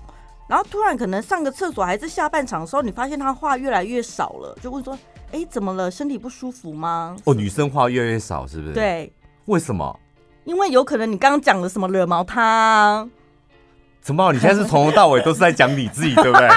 [0.47, 4.97] 然后突然可能上个厕所还是下半场的时候，你发现他话越来越少了，就问说
[5.33, 5.89] ：“哎，怎么了？
[5.89, 8.73] 身体不舒服吗？”哦，女生话越来越少，是不是？
[8.73, 9.11] 对，
[9.45, 9.99] 为什么？
[10.43, 13.07] 因为有可能你刚刚讲了什么惹毛他？
[14.01, 14.31] 怎么？
[14.31, 16.47] 你现在是从头到尾都是在讲你自己，对不对？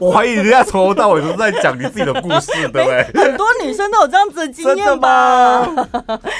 [0.00, 3.04] 我怀疑人家从头到尾都是在讲你自己的故事，对不对？
[3.14, 5.64] 很多女生都有这样子的经验吧？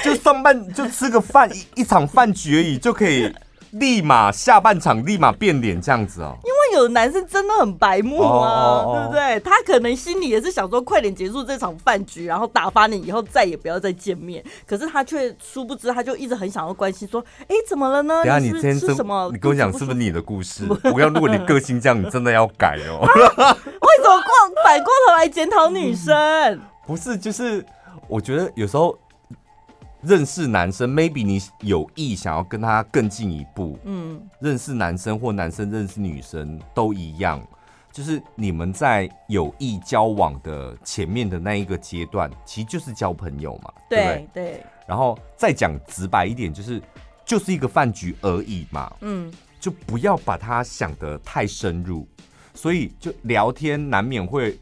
[0.03, 3.33] 就上半就吃个饭一一场饭局而已就可以。
[3.79, 9.41] 立马下半场立马变脸这样子哦，因为有的男生真的很白目啊，对不对？
[9.41, 14.43] 他可能心里也是想说，快点结束这场饭局，然后打发你以后再也不要再见面。
[14.67, 18.23] 可是他却殊不知，他就一直很想要关心，说：“哎，怎么了呢？
[18.25, 19.31] 等下你今天吃什么？
[19.33, 20.65] 你跟我讲是不是你的故事？
[20.95, 23.01] 我要如果你个性这样，你真的要改哦。
[23.07, 26.61] 为什么过反过头来检讨女生？
[26.87, 27.65] 不是，就是
[28.09, 28.97] 我觉得有时候。
[30.07, 33.77] 认识男生，maybe 你有意想要跟他更进一步。
[33.83, 37.45] 嗯，认识男生或男生认识女生都一样，
[37.91, 43.73] 就是你们在有意交往的前面的那一个阶段，其实就是交朋友嘛。
[43.91, 44.67] 对对，对。
[44.87, 46.81] 然后再讲直白一点，就是
[47.25, 48.95] 就是一个饭局而已嘛。
[49.01, 52.07] 嗯，就不要把它想得太深入，
[52.55, 54.57] 所以就聊天难免会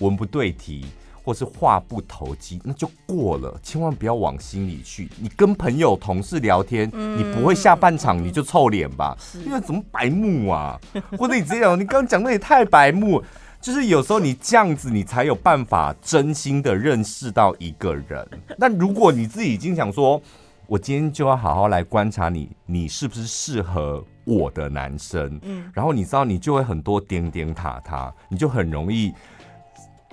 [0.00, 0.84] 文不对题。
[1.30, 5.08] 或是话不投机，那就过了，千万不要往心里去。
[5.16, 9.16] 你跟朋友、同事聊天，嗯、你不会下半场你就臭脸吧？
[9.46, 10.76] 因为怎么白目啊？
[11.16, 13.22] 或者你这样，你刚刚讲的也太白目。
[13.60, 18.28] 就是有时候你这样子，你才有办法真心的认识到一个人。
[18.58, 20.20] 那如果你自己已经想说，
[20.66, 25.38] 我今天就要好好来观察你，你是不是适合我的男生？
[25.44, 29.12] 嗯，然后你知道，你就会很多点点塔塔，你就很容易。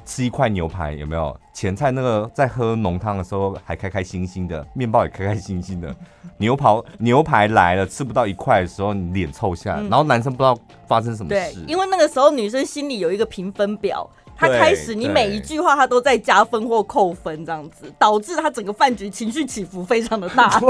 [0.07, 1.37] 吃一块牛排，有没有？
[1.53, 5.93] 前菜那个在喝浓汤的时候还开开心心的，面包也开开心心的。
[6.37, 11.35] 牛排牛排来了，吃不到一块的时候，你脸臭下来，嗯、然后男生不知道发生什么事。
[11.35, 20.49] 对，因为那个时候女生心里有一个评分表，她开始你每一句话他都在加分或扣分，这样子导致他整个饭局情绪起伏非常的大。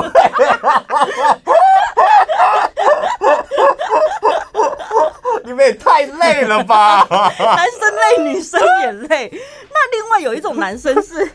[5.43, 7.07] 你们也太累了吧！
[7.09, 9.31] 男生累，女生也累。
[9.71, 11.31] 那另外有一种男生是，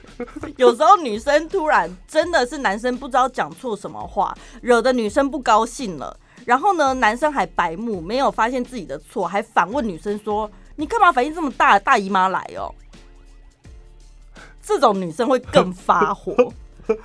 [0.57, 6.15] 有时候女生突然真的是男生不知道讲错什么话，惹得女生不高兴了。
[6.45, 11.79] 然后呢，男生还白目，没有发现自己的错，还反问女生说：“你干嘛反应这么大？
[11.79, 12.75] 大姨妈来哦！”
[14.63, 16.53] 这种女生会更 发火。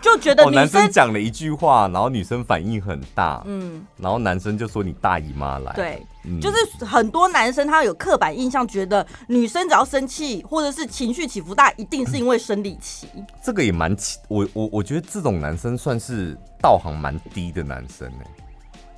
[0.01, 13.07] 就觉得女生、哦、男生讲了一句话，然后女生反应很大，嗯，然后男生就说你大姨妈来，对，嗯、就是很多男生他有刻板印象，觉得女生只要生气或者是情绪起伏大，一定是因为生理期。
[13.43, 18.25] 这个也蛮奇，我我我觉得这种男生算是道行蛮低的男生呢，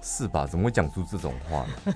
[0.02, 0.48] 是吧？
[0.48, 1.94] 怎么会讲出这种话呢？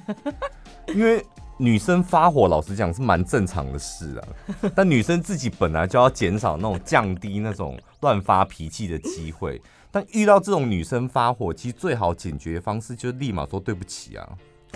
[0.93, 1.25] 因为。
[1.57, 4.67] 女生发火，老实讲是蛮正常的事啊。
[4.75, 9.61] 但女生自己本来就要减少那种降低那种乱发脾气的机会。
[9.91, 14.27] 但遇到这种女生发火，其实最好解决的方式就是立马说对不起啊，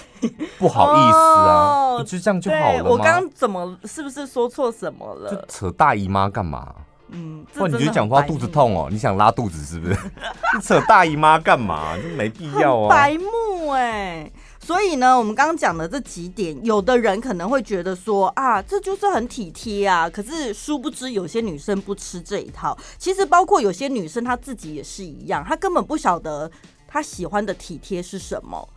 [0.60, 2.84] 不好意思啊，哦、就这样就好了。
[2.84, 5.32] 我刚刚怎么是不是说错什么了？
[5.32, 6.76] 就扯大姨妈干嘛？
[7.10, 9.98] 嗯，不然你就讲话肚子痛哦，你想拉肚子是不是？
[10.56, 11.98] 你扯大姨妈干嘛？
[11.98, 12.90] 就没必要啊。
[12.90, 14.32] 白目哎、欸。
[14.68, 20.10] 所以呢，我们刚刚讲的这几点，有的人可能会觉得说啊，这就是很体贴啊。
[20.10, 22.78] 可是殊不知，有些女生不吃这一套。
[22.98, 26.52] 其实，包括有些女生她自己也是一样，她根本不晓得
[26.86, 28.68] 她喜欢的体贴是什么。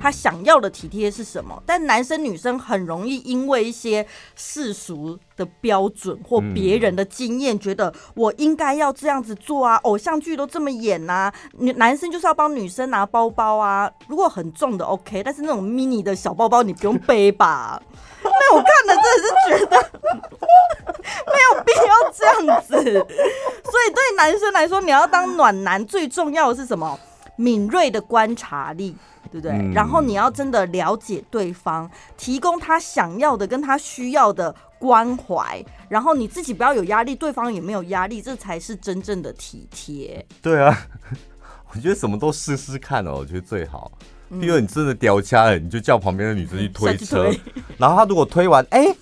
[0.00, 1.62] 他想要的体贴是什么？
[1.66, 9.76] 但男生女生很容易因为一些世俗的标准或别人的经验，觉得我应该要这样子做啊。
[9.82, 13.90] 偶像剧都这么演呐，女男生就是要帮女生拿包包啊。
[14.06, 17.80] 如果很重的 OK，但是那种 mini 的小包包你不用背吧？
[18.24, 19.90] 那我看了真的是觉得
[21.28, 22.74] 没有必要这样子。
[22.74, 26.98] 所以对男生来说，你要当暖男，最重要的是什么？
[27.36, 28.96] 敏锐的观察力。
[29.30, 29.52] 对不对？
[29.52, 40.24] 嗯、然后你要真的了解对方，提供他想要的跟他需要的关怀，然后你自己不要有压力，对方也没有压力，这才是真正的体贴。
[40.42, 40.76] 对啊，
[41.72, 43.90] 我觉得什么都试试看哦，我觉得最好。
[44.30, 47.40] 因为你真的掉掐了，你就叫旁边的女生去推车，推
[47.78, 48.94] 然后他如果推完，哎，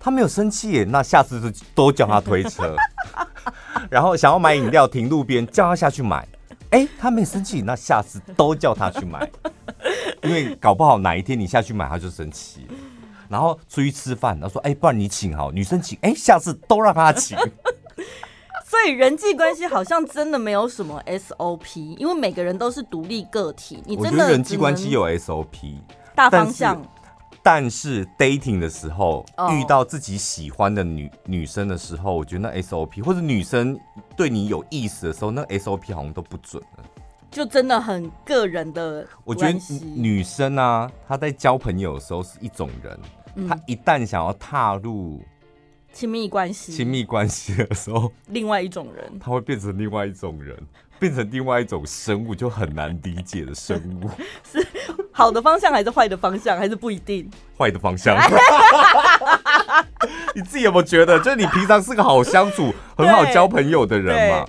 [0.00, 2.74] 他没有生气，那下次就都叫他推车。
[3.88, 6.26] 然后想要买饮料，停路边叫他下去买。
[6.70, 9.30] 哎、欸，他没生气，那下次都叫他去买，
[10.22, 12.66] 因为搞不好哪一天你下去买他就生气，
[13.28, 15.98] 然后出去吃饭，他说：“哎、欸，不然你请好，女生请。
[16.02, 17.36] 欸”哎，下次都让他请。
[18.66, 23.82] 所以人际关系好像真的没有什么 SOP，因为每个人都是独立个体。
[23.86, 25.76] 你真的人际关系有 SOP
[26.14, 26.82] 大方向。
[27.42, 33.78] 但是 dating 的时候遇到自己喜欢的女女生的时候，我觉得那 SOP 或者女生
[34.16, 36.84] 对你有意思的时候，那 SOP 好像都不准了。
[37.34, 39.04] 就真的很个人的。
[39.24, 39.52] 我觉得
[39.96, 42.96] 女生啊，她在交朋友的时候是一种人，
[43.34, 45.20] 嗯、她一旦想要踏入
[45.92, 50.56] 亲密关系、亲密关系的时候，另外一种人，她会变成另外一种人，
[51.00, 54.08] 变成另外一种生物，就很难理解的生物。
[54.48, 54.64] 是。
[55.10, 57.28] 好的方向还是坏的方向，还是不一定。
[57.58, 58.16] 坏的方向。
[60.36, 64.46] 你自己有没有觉得，就是你平常是个好相处、很好交朋友的人嘛？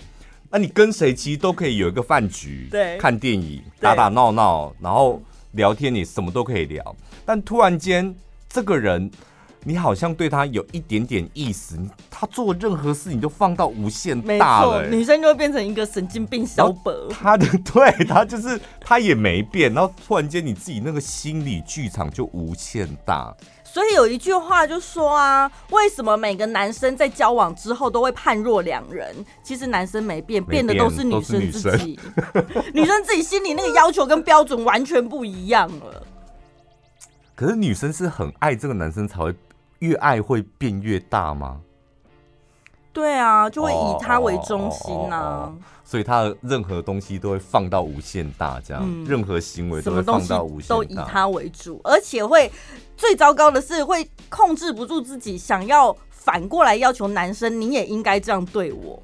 [0.56, 6.96] 那你跟谁其实都可以有一个饭局，对，看电影、打打闹闹，然后聊天，你什么都可以聊。
[7.26, 8.16] 但突然间，
[8.48, 9.12] 这个人。
[9.68, 11.76] 你好像对他有一点点意思，
[12.08, 16.96] 他做任何事你都放到无限大了，欸，女生就会变成一个神经病小本。
[17.10, 23.36] 他的对他就是他也没变，然后突然间你自己那个心理剧场就无限大。
[23.76, 29.14] 所以有一句话就说啊，为什么每个男生在交往之后都会判若两人？
[29.44, 32.00] 其实男生没变，没变，的都是女生自己，
[32.72, 36.02] 女， 女生自己心里那个要求跟标准完全不一样了。
[37.36, 39.36] 可是女生是很爱这个男生才会。
[39.80, 41.60] 越爱会变越大吗？
[42.96, 52.50] 对啊，就会以他为中心呐、啊哦哦哦哦，所以他的任何东西都会放到无限大，这样，嗯、任何行为都会放到无限大，都以他为主，而且会
[52.96, 59.04] 最糟糕的是会控制不住自己，想要反过来要求男生，你也应该这样对我，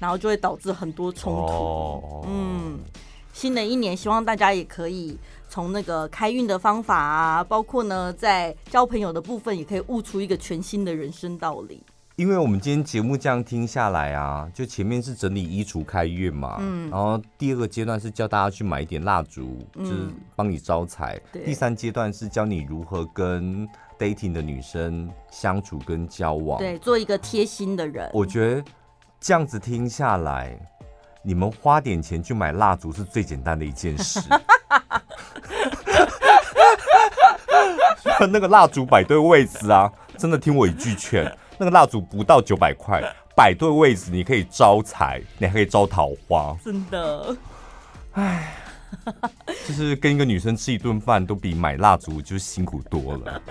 [0.00, 1.52] 然后就会导致很多冲突。
[1.52, 2.80] 哦、嗯，
[3.32, 5.16] 新的一年希望大家也可以。
[5.46, 11.80] 从那个开运的方法啊，包括呢，在交朋友的部分，也可以悟出一个全新的人生道理。
[12.16, 20.06] 因为我们今天节目这样听下来啊，就前面是整理衣橱开运嘛，嗯，然后第二个阶段是教大家去买一点蜡烛，嗯、就是
[20.36, 21.20] 帮你招财。
[21.44, 28.08] 第三阶段是教你如何跟 dating 的女生相处跟交往，对，做一个贴心的人。
[28.14, 28.62] 我觉得
[29.18, 30.56] 这样子听下来，
[31.24, 34.20] 你们花点钱去买蜡烛是最简单的一件事。
[38.30, 41.36] 那个蜡烛摆对位置啊，真的听我一句劝。
[41.56, 43.00] 那个蜡烛不到九百块，
[43.36, 46.56] 摆对位置，你可以招财，你还可以招桃花。
[46.64, 47.36] 真的，
[48.12, 48.54] 哎，
[49.66, 53.42] 就是跟一个女生吃一顿饭，都比买蜡烛就辛苦多了。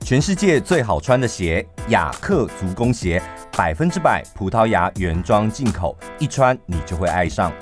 [0.00, 3.22] 全世界最好穿的鞋，雅克足弓鞋，
[3.52, 7.52] 百分之百葡萄牙原装进口，一穿你就会爱上。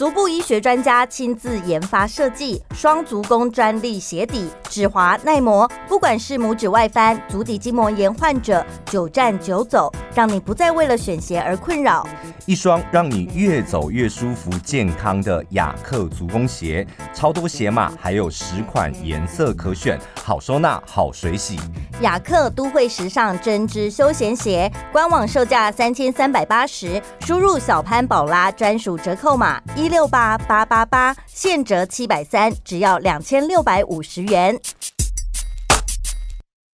[0.00, 12.08] 足部医学专家亲自研发设计，双足弓专利鞋底，止滑耐磨，不管是拇指外翻、足底筋膜炎患者，久站久走，让你不再为了选鞋而困扰。
[12.46, 21.60] 一双让你越走越舒服、健康的雅克足弓鞋，超多鞋码，还有十款颜色可选，好收纳，好水洗。
[22.00, 29.89] 雅克都会时尚针织休闲鞋，官网售价三千三百八十，输入小潘宝拉专属折扣码一。
[29.90, 34.56] 六八八八八，现折七百三，只要两千六百五十元。